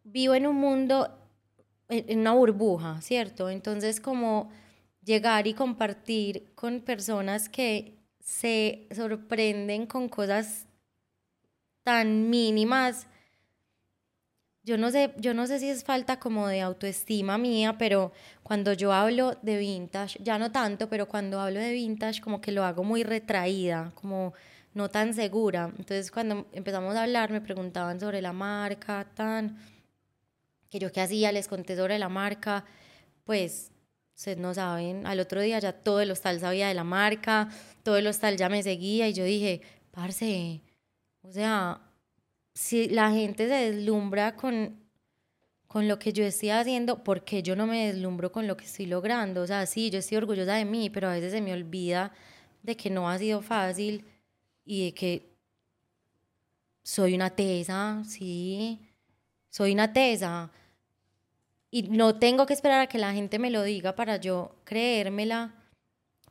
vivo 0.04 0.36
en 0.36 0.46
un 0.46 0.56
mundo, 0.56 1.18
en 1.88 2.20
una 2.20 2.34
burbuja, 2.34 3.00
¿cierto? 3.00 3.50
Entonces 3.50 4.00
como 4.00 4.48
llegar 5.02 5.48
y 5.48 5.54
compartir 5.54 6.52
con 6.54 6.82
personas 6.82 7.48
que 7.48 8.01
se 8.22 8.86
sorprenden 8.94 9.86
con 9.86 10.08
cosas 10.08 10.66
tan 11.82 12.30
mínimas. 12.30 13.06
Yo 14.64 14.78
no 14.78 14.92
sé, 14.92 15.12
yo 15.18 15.34
no 15.34 15.48
sé 15.48 15.58
si 15.58 15.68
es 15.68 15.82
falta 15.82 16.20
como 16.20 16.46
de 16.46 16.60
autoestima 16.60 17.36
mía, 17.36 17.76
pero 17.78 18.12
cuando 18.44 18.72
yo 18.74 18.92
hablo 18.92 19.36
de 19.42 19.58
vintage, 19.58 20.20
ya 20.22 20.38
no 20.38 20.52
tanto, 20.52 20.88
pero 20.88 21.08
cuando 21.08 21.40
hablo 21.40 21.58
de 21.58 21.72
vintage 21.72 22.20
como 22.20 22.40
que 22.40 22.52
lo 22.52 22.64
hago 22.64 22.84
muy 22.84 23.02
retraída, 23.02 23.90
como 23.96 24.34
no 24.72 24.88
tan 24.88 25.14
segura. 25.14 25.64
Entonces 25.76 26.12
cuando 26.12 26.46
empezamos 26.52 26.94
a 26.94 27.02
hablar 27.02 27.32
me 27.32 27.40
preguntaban 27.40 27.98
sobre 27.98 28.22
la 28.22 28.32
marca, 28.32 29.04
tan 29.14 29.58
que 30.70 30.78
yo 30.78 30.92
qué 30.92 31.00
hacía, 31.00 31.32
les 31.32 31.48
conté 31.48 31.76
sobre 31.76 31.98
la 31.98 32.08
marca, 32.08 32.64
pues 33.24 33.71
ustedes 34.14 34.38
no 34.38 34.54
saben, 34.54 35.06
al 35.06 35.20
otro 35.20 35.40
día 35.40 35.58
ya 35.58 35.72
todo 35.72 36.00
el 36.00 36.10
hostal 36.10 36.40
sabía 36.40 36.68
de 36.68 36.74
la 36.74 36.84
marca, 36.84 37.48
todo 37.82 37.96
el 37.96 38.06
hostal 38.06 38.36
ya 38.36 38.48
me 38.48 38.62
seguía 38.62 39.08
y 39.08 39.12
yo 39.12 39.24
dije, 39.24 39.62
parce, 39.90 40.60
o 41.22 41.32
sea, 41.32 41.80
si 42.54 42.88
la 42.88 43.10
gente 43.10 43.48
se 43.48 43.72
deslumbra 43.72 44.36
con, 44.36 44.78
con 45.66 45.88
lo 45.88 45.98
que 45.98 46.12
yo 46.12 46.24
estoy 46.24 46.50
haciendo, 46.50 47.02
¿por 47.02 47.24
qué 47.24 47.42
yo 47.42 47.56
no 47.56 47.66
me 47.66 47.86
deslumbro 47.86 48.30
con 48.30 48.46
lo 48.46 48.56
que 48.56 48.64
estoy 48.64 48.86
logrando? 48.86 49.42
O 49.42 49.46
sea, 49.46 49.66
sí, 49.66 49.90
yo 49.90 49.98
estoy 49.98 50.18
orgullosa 50.18 50.54
de 50.54 50.64
mí, 50.64 50.90
pero 50.90 51.08
a 51.08 51.14
veces 51.14 51.32
se 51.32 51.40
me 51.40 51.52
olvida 51.52 52.12
de 52.62 52.76
que 52.76 52.90
no 52.90 53.08
ha 53.08 53.18
sido 53.18 53.40
fácil 53.42 54.04
y 54.64 54.86
de 54.86 54.94
que 54.94 55.32
soy 56.82 57.14
una 57.14 57.30
tesa, 57.30 58.02
sí, 58.04 58.80
soy 59.48 59.72
una 59.72 59.92
tesa 59.92 60.50
y 61.74 61.84
no 61.84 62.16
tengo 62.16 62.44
que 62.44 62.52
esperar 62.52 62.82
a 62.82 62.86
que 62.86 62.98
la 62.98 63.14
gente 63.14 63.38
me 63.38 63.50
lo 63.50 63.62
diga 63.62 63.96
para 63.96 64.18
yo 64.18 64.54
creérmela, 64.64 65.54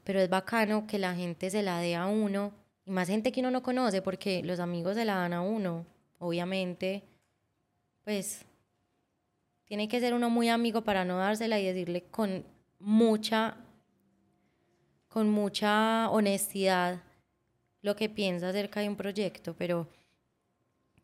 pero 0.04 0.19
es 0.19 0.30
bacano 0.30 0.86
que 0.86 0.99
la 0.99 1.15
gente 1.15 1.49
se 1.49 1.63
la 1.63 1.80
dé 1.80 1.95
a 1.95 2.06
uno, 2.06 2.54
y 2.86 2.91
más 2.91 3.08
gente 3.08 3.32
que 3.32 3.39
uno 3.39 3.49
no 3.49 3.63
conoce, 3.63 4.04
porque 4.04 4.43
los 4.43 4.60
amigos 4.60 4.95
se 4.95 5.04
la 5.04 5.15
dan 5.15 5.34
a 5.34 5.41
uno, 5.41 5.88
obviamente, 6.19 7.04
pues 8.04 8.45
tiene 9.65 9.88
que 9.88 9.99
ser 9.99 10.13
uno 10.13 10.30
muy 10.30 10.47
amigo 10.47 10.84
para 10.84 11.06
no 11.06 11.17
dársela 11.17 11.60
y 11.60 11.65
decirle 11.65 12.04
con 12.04 12.45
mucha, 12.77 13.58
con 15.08 15.27
mucha 15.27 16.08
honestidad 16.12 17.01
lo 17.82 17.95
que 17.95 18.10
piensa 18.10 18.49
acerca 18.49 18.82
de 18.82 18.89
un 18.89 18.95
proyecto, 18.95 19.56
pero 19.58 19.88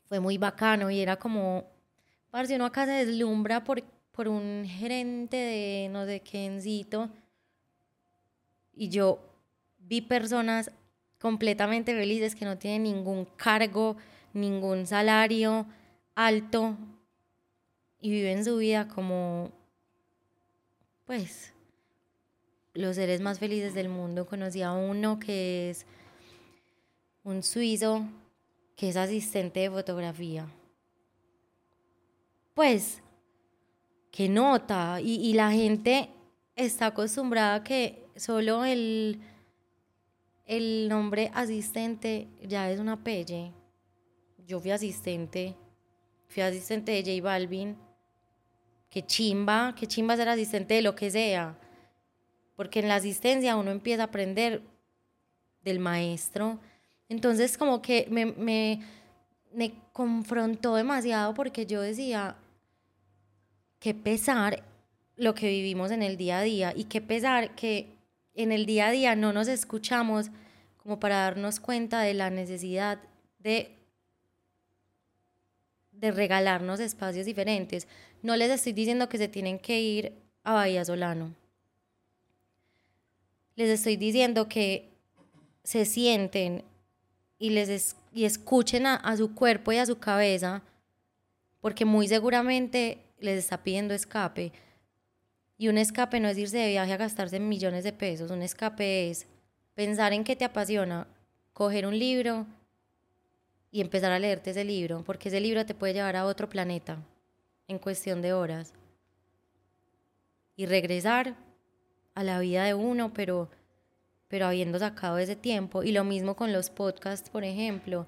fue 0.08 0.20
muy 0.20 0.38
bacano 0.38 0.92
y 0.92 1.00
era 1.00 1.16
como, 1.18 1.66
parce, 2.30 2.56
uno 2.56 2.66
acá 2.66 2.86
se 2.86 2.92
deslumbra 3.04 3.64
porque 3.64 3.97
por 4.18 4.28
un 4.28 4.66
gerente 4.68 5.38
de 5.38 5.90
no 5.92 6.08
sé 6.08 6.22
quiéncito 6.22 7.08
y 8.76 8.90
yo 8.90 9.20
vi 9.78 10.02
personas 10.02 10.72
completamente 11.20 11.94
felices 11.94 12.34
que 12.34 12.44
no 12.44 12.58
tienen 12.58 12.82
ningún 12.82 13.26
cargo, 13.26 13.96
ningún 14.34 14.88
salario 14.88 15.68
alto 16.16 16.76
y 18.02 18.10
viven 18.10 18.44
su 18.44 18.58
vida 18.58 18.88
como 18.88 19.52
pues 21.06 21.54
los 22.74 22.96
seres 22.96 23.22
más 23.22 23.38
felices 23.38 23.76
del 23.76 23.88
mundo. 23.88 24.26
Conocí 24.26 24.64
a 24.64 24.72
uno 24.74 25.20
que 25.20 25.70
es 25.70 25.86
un 27.24 27.44
suizo 27.44 28.04
que 28.76 28.90
es 28.90 28.98
asistente 28.98 29.60
de 29.60 29.70
fotografía. 29.70 30.48
Pues 32.56 33.04
que 34.18 34.28
nota 34.28 35.00
y, 35.00 35.30
y 35.30 35.34
la 35.34 35.52
gente 35.52 36.10
está 36.56 36.88
acostumbrada 36.88 37.54
a 37.54 37.64
que 37.64 38.04
solo 38.16 38.66
el, 38.66 39.22
el 40.44 40.90
nombre 40.90 41.30
asistente 41.36 42.28
ya 42.42 42.72
es 42.72 42.80
una 42.80 43.04
pelle. 43.04 43.54
Yo 44.48 44.60
fui 44.60 44.72
asistente, 44.72 45.54
fui 46.30 46.42
asistente 46.42 46.94
de 46.94 47.04
J 47.04 47.24
Balvin. 47.24 47.78
Qué 48.90 49.06
chimba, 49.06 49.76
qué 49.78 49.86
chimba 49.86 50.16
ser 50.16 50.30
asistente 50.30 50.74
de 50.74 50.82
lo 50.82 50.96
que 50.96 51.12
sea. 51.12 51.56
Porque 52.56 52.80
en 52.80 52.88
la 52.88 52.96
asistencia 52.96 53.56
uno 53.56 53.70
empieza 53.70 54.02
a 54.02 54.06
aprender 54.06 54.64
del 55.64 55.78
maestro. 55.78 56.58
Entonces 57.08 57.56
como 57.56 57.84
que 57.84 58.08
me, 58.10 58.26
me 58.26 58.82
me 59.58 59.74
confrontó 59.92 60.76
demasiado 60.76 61.34
porque 61.34 61.66
yo 61.66 61.82
decía, 61.82 62.36
qué 63.80 63.94
pesar 63.94 64.64
lo 65.16 65.34
que 65.34 65.48
vivimos 65.50 65.92
en 65.92 66.04
el 66.04 66.18
día 66.18 66.40
a 66.40 66.44
día 66.44 66.74
y 66.76 66.86
qué 66.86 67.02
pesar 67.02 67.56
que 67.56 67.88
en 68.34 68.52
el 68.52 68.66
día 68.66 68.88
a 68.88 68.92
día 68.92 69.16
no 69.16 69.34
nos 69.34 69.48
escuchamos 69.48 70.30
como 70.78 71.00
para 71.00 71.18
darnos 71.18 71.60
cuenta 71.60 72.02
de 72.02 72.14
la 72.14 72.30
necesidad 72.30 73.00
de 73.40 73.78
de 76.00 76.12
regalarnos 76.12 76.80
espacios 76.80 77.26
diferentes. 77.26 77.88
No 78.22 78.36
les 78.36 78.52
estoy 78.52 78.74
diciendo 78.74 79.10
que 79.10 79.18
se 79.18 79.28
tienen 79.28 79.60
que 79.60 79.80
ir 79.80 80.14
a 80.44 80.54
Bahía 80.54 80.86
Solano. 80.86 81.34
Les 83.56 83.70
estoy 83.70 83.98
diciendo 83.98 84.48
que 84.48 84.90
se 85.64 85.86
sienten 85.86 86.64
y, 87.40 87.50
les 87.50 87.96
y 88.14 88.26
escuchen 88.26 88.86
a, 88.86 88.96
a 88.96 89.18
su 89.18 89.34
cuerpo 89.34 89.72
y 89.72 89.78
a 89.78 89.86
su 89.86 89.98
cabeza, 89.98 90.62
porque 91.62 91.86
muy 91.86 92.08
seguramente 92.08 93.00
les 93.20 93.40
está 93.40 93.64
pidiendo 93.64 93.94
escape. 93.94 94.52
Y 95.58 95.70
un 95.70 95.78
escape 95.78 96.20
no 96.20 96.28
es 96.28 96.38
irse 96.38 96.58
de 96.58 96.70
viaje 96.70 96.94
a 96.94 96.98
gastarse 96.98 97.40
millones 97.40 97.84
de 97.84 97.94
pesos, 97.94 98.32
un 98.32 98.42
escape 98.42 99.10
es 99.10 99.28
pensar 99.74 100.14
en 100.14 100.24
qué 100.24 100.36
te 100.36 100.46
apasiona, 100.46 101.08
coger 101.54 101.86
un 101.86 101.98
libro 101.98 102.46
y 103.72 103.82
empezar 103.82 104.12
a 104.12 104.20
leerte 104.20 104.52
ese 104.52 104.64
libro, 104.64 105.04
porque 105.04 105.30
ese 105.30 105.40
libro 105.40 105.66
te 105.66 105.76
puede 105.76 105.94
llevar 105.94 106.16
a 106.16 106.26
otro 106.26 106.50
planeta 106.50 106.98
en 107.68 107.80
cuestión 107.80 108.22
de 108.22 108.34
horas. 108.34 108.74
Y 110.56 110.66
regresar 110.66 111.36
a 112.16 112.24
la 112.24 112.40
vida 112.40 112.64
de 112.64 112.74
uno, 112.74 113.14
pero, 113.14 113.50
pero 114.28 114.48
habiendo 114.48 114.80
sacado 114.80 115.20
ese 115.20 115.36
tiempo. 115.36 115.84
Y 115.84 115.92
lo 115.92 116.04
mismo 116.04 116.36
con 116.36 116.52
los 116.52 116.72
podcasts, 116.72 117.30
por 117.30 117.44
ejemplo. 117.44 118.08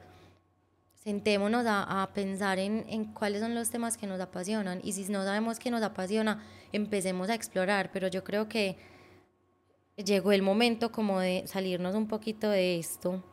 Sentémonos 0.99 1.65
a, 1.65 2.03
a 2.03 2.13
pensar 2.13 2.59
en, 2.59 2.85
en 2.88 3.05
cuáles 3.13 3.41
son 3.41 3.55
los 3.55 3.69
temas 3.69 3.97
que 3.97 4.07
nos 4.07 4.19
apasionan. 4.19 4.79
Y 4.83 4.93
si 4.93 5.09
no 5.12 5.23
sabemos 5.23 5.57
qué 5.57 5.71
nos 5.71 5.81
apasiona, 5.81 6.43
empecemos 6.71 7.29
a 7.29 7.35
explorar. 7.35 7.89
Pero 7.91 8.07
yo 8.07 8.23
creo 8.23 8.47
que 8.47 8.77
llegó 9.95 10.31
el 10.31 10.41
momento 10.41 10.91
como 10.91 11.19
de 11.19 11.43
salirnos 11.47 11.95
un 11.95 12.07
poquito 12.07 12.49
de 12.49 12.79
esto 12.79 13.23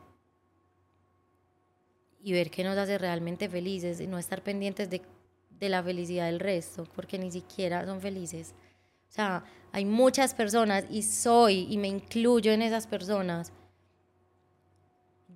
y 2.21 2.33
ver 2.33 2.49
qué 2.49 2.63
nos 2.63 2.77
hace 2.77 2.97
realmente 2.97 3.47
felices 3.47 3.99
y 4.01 4.07
no 4.07 4.17
estar 4.17 4.43
pendientes 4.43 4.89
de, 4.89 5.01
de 5.49 5.69
la 5.69 5.81
felicidad 5.81 6.25
del 6.25 6.39
resto, 6.39 6.83
porque 6.95 7.17
ni 7.17 7.31
siquiera 7.31 7.85
son 7.85 8.01
felices. 8.01 8.53
O 9.09 9.13
sea, 9.13 9.45
hay 9.71 9.85
muchas 9.85 10.33
personas 10.33 10.85
y 10.89 11.03
soy 11.03 11.67
y 11.69 11.77
me 11.77 11.87
incluyo 11.87 12.51
en 12.51 12.61
esas 12.61 12.87
personas. 12.87 13.53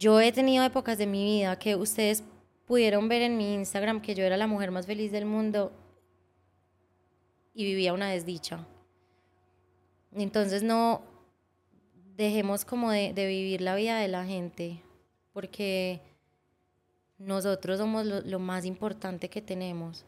Yo 0.01 0.19
he 0.19 0.31
tenido 0.31 0.65
épocas 0.65 0.97
de 0.97 1.05
mi 1.05 1.23
vida 1.23 1.59
que 1.59 1.75
ustedes 1.75 2.23
pudieron 2.65 3.07
ver 3.07 3.21
en 3.21 3.37
mi 3.37 3.53
Instagram 3.53 4.01
que 4.01 4.15
yo 4.15 4.23
era 4.23 4.35
la 4.35 4.47
mujer 4.47 4.71
más 4.71 4.87
feliz 4.87 5.11
del 5.11 5.27
mundo 5.27 5.71
y 7.53 7.65
vivía 7.65 7.93
una 7.93 8.09
desdicha. 8.09 8.65
Entonces 10.11 10.63
no 10.63 11.03
dejemos 12.17 12.65
como 12.65 12.89
de, 12.89 13.13
de 13.13 13.27
vivir 13.27 13.61
la 13.61 13.75
vida 13.75 13.99
de 13.99 14.07
la 14.07 14.25
gente, 14.25 14.81
porque 15.33 16.01
nosotros 17.19 17.77
somos 17.77 18.03
lo, 18.07 18.39
más 18.39 18.65
importante 18.65 19.29
que 19.29 19.43
tenemos. 19.43 20.03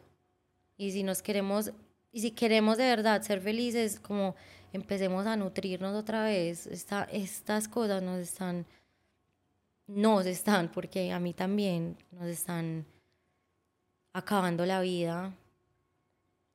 Y 0.76 0.90
si 0.90 1.04
nos 1.04 1.22
queremos, 1.22 1.70
y 2.10 2.20
si 2.20 2.32
queremos 2.32 2.78
de 2.78 2.86
verdad 2.86 3.22
ser 3.22 3.40
felices, 3.40 4.00
como 4.00 4.34
empecemos 4.72 5.24
a 5.28 5.36
nutrirnos 5.36 5.94
otra 5.94 6.24
vez, 6.24 6.66
Esta, 6.66 7.04
estas 7.12 7.68
cosas 7.68 8.02
nos 8.02 8.18
están, 8.18 8.66
nos 9.86 10.26
están, 10.26 10.70
porque 10.70 11.12
a 11.12 11.20
mí 11.20 11.32
también 11.34 11.96
nos 12.10 12.26
están 12.26 12.86
acabando 14.12 14.64
la 14.66 14.80
vida. 14.80 15.34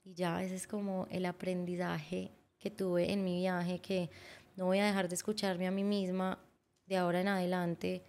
Y 0.03 0.13
ya 0.13 0.43
ese 0.43 0.55
es 0.55 0.67
como 0.67 1.07
el 1.11 1.25
aprendizaje 1.25 2.31
que 2.57 2.71
tuve 2.71 3.11
en 3.11 3.23
mi 3.23 3.37
viaje, 3.39 3.79
que 3.79 4.09
no 4.55 4.65
voy 4.65 4.79
a 4.79 4.85
dejar 4.85 5.07
de 5.07 5.15
escucharme 5.15 5.67
a 5.67 5.71
mí 5.71 5.83
misma 5.83 6.39
de 6.85 6.97
ahora 6.97 7.21
en 7.21 7.27
adelante 7.27 8.03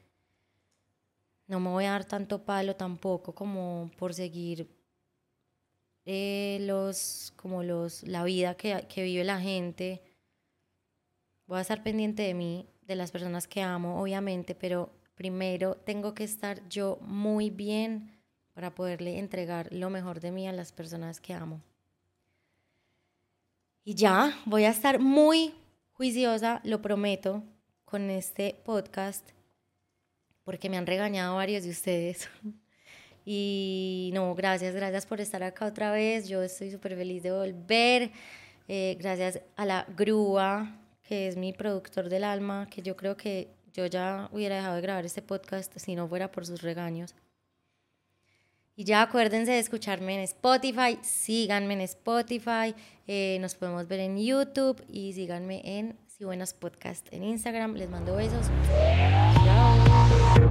no 1.51 1.59
me 1.59 1.69
voy 1.71 1.85
a 1.85 1.91
dar 1.91 2.05
tanto 2.05 2.45
palo 2.45 2.77
tampoco 2.77 3.35
como 3.35 3.91
por 3.99 4.15
seguir 4.15 4.69
eh, 6.05 6.59
los, 6.61 7.33
como 7.35 7.65
los, 7.65 8.05
la 8.05 8.23
vida 8.23 8.55
que, 8.55 8.87
que 8.89 9.03
vive 9.03 9.25
la 9.25 9.41
gente. 9.41 10.01
Voy 11.49 11.59
a 11.59 11.63
estar 11.63 11.83
pendiente 11.83 12.23
de 12.23 12.35
mí, 12.35 12.69
de 12.83 12.95
las 12.95 13.11
personas 13.11 13.49
que 13.49 13.63
amo, 13.63 14.01
obviamente, 14.01 14.55
pero 14.55 14.93
primero 15.21 15.75
tengo 15.75 16.15
que 16.15 16.25
estar 16.25 16.67
yo 16.71 16.97
muy 17.03 17.51
bien 17.51 18.11
para 18.55 18.75
poderle 18.75 19.19
entregar 19.19 19.71
lo 19.71 19.91
mejor 19.91 20.19
de 20.19 20.31
mí 20.31 20.49
a 20.49 20.53
las 20.53 20.73
personas 20.73 21.21
que 21.21 21.35
amo. 21.35 21.61
Y 23.85 23.97
ya, 23.97 24.35
voy 24.47 24.65
a 24.65 24.71
estar 24.71 24.99
muy 24.99 25.53
juiciosa, 25.93 26.63
lo 26.65 26.81
prometo, 26.81 27.43
con 27.85 28.09
este 28.09 28.63
podcast 28.65 29.29
porque 30.43 30.71
me 30.71 30.79
han 30.79 30.87
regañado 30.87 31.37
varios 31.37 31.65
de 31.65 31.71
ustedes. 31.71 32.31
Y 33.27 34.11
no, 34.15 34.35
gracias, 34.35 34.75
gracias 34.75 35.05
por 35.05 35.21
estar 35.21 35.43
acá 35.43 35.67
otra 35.67 35.93
vez. 35.93 36.27
Yo 36.27 36.43
estoy 36.43 36.71
súper 36.71 36.97
feliz 36.97 37.23
de 37.23 37.31
volver. 37.31 38.11
Eh, 38.67 38.97
gracias 38.99 39.41
a 39.57 39.67
la 39.67 39.87
grúa, 39.95 40.81
que 41.03 41.29
es 41.29 41.37
mi 41.37 41.53
productor 41.53 42.09
del 42.09 42.25
alma, 42.25 42.67
que 42.71 42.81
yo 42.81 42.97
creo 42.97 43.19
que 43.19 43.49
yo 43.73 43.87
ya 43.87 44.29
hubiera 44.33 44.57
dejado 44.57 44.77
de 44.77 44.83
grabar 44.83 45.05
este 45.05 45.23
podcast 45.23 45.73
si 45.77 45.95
no 45.95 46.09
fuera 46.09 46.31
por 46.31 46.47
sus 46.47 46.63
regaños. 46.63 47.15
Y 48.77 48.85
ya 48.85 49.03
acuérdense 49.03 49.53
de 49.53 49.59
escucharme 49.59 50.15
en 50.15 50.21
Spotify, 50.21 50.99
síganme 51.03 51.75
en 51.75 51.83
Spotify, 51.83 52.75
eh, 53.07 53.39
nos 53.41 53.55
podemos 53.55 53.87
ver 53.87 54.01
en 54.01 54.17
YouTube 54.17 54.83
y 54.89 55.13
síganme 55.13 55.61
en 55.65 55.99
Si 56.07 56.25
Buenos 56.25 56.55
Podcast 56.55 57.07
en 57.13 57.25
Instagram. 57.25 57.75
Les 57.75 57.91
mando 57.91 58.17
besos. 58.17 58.47
Chao. 59.45 60.51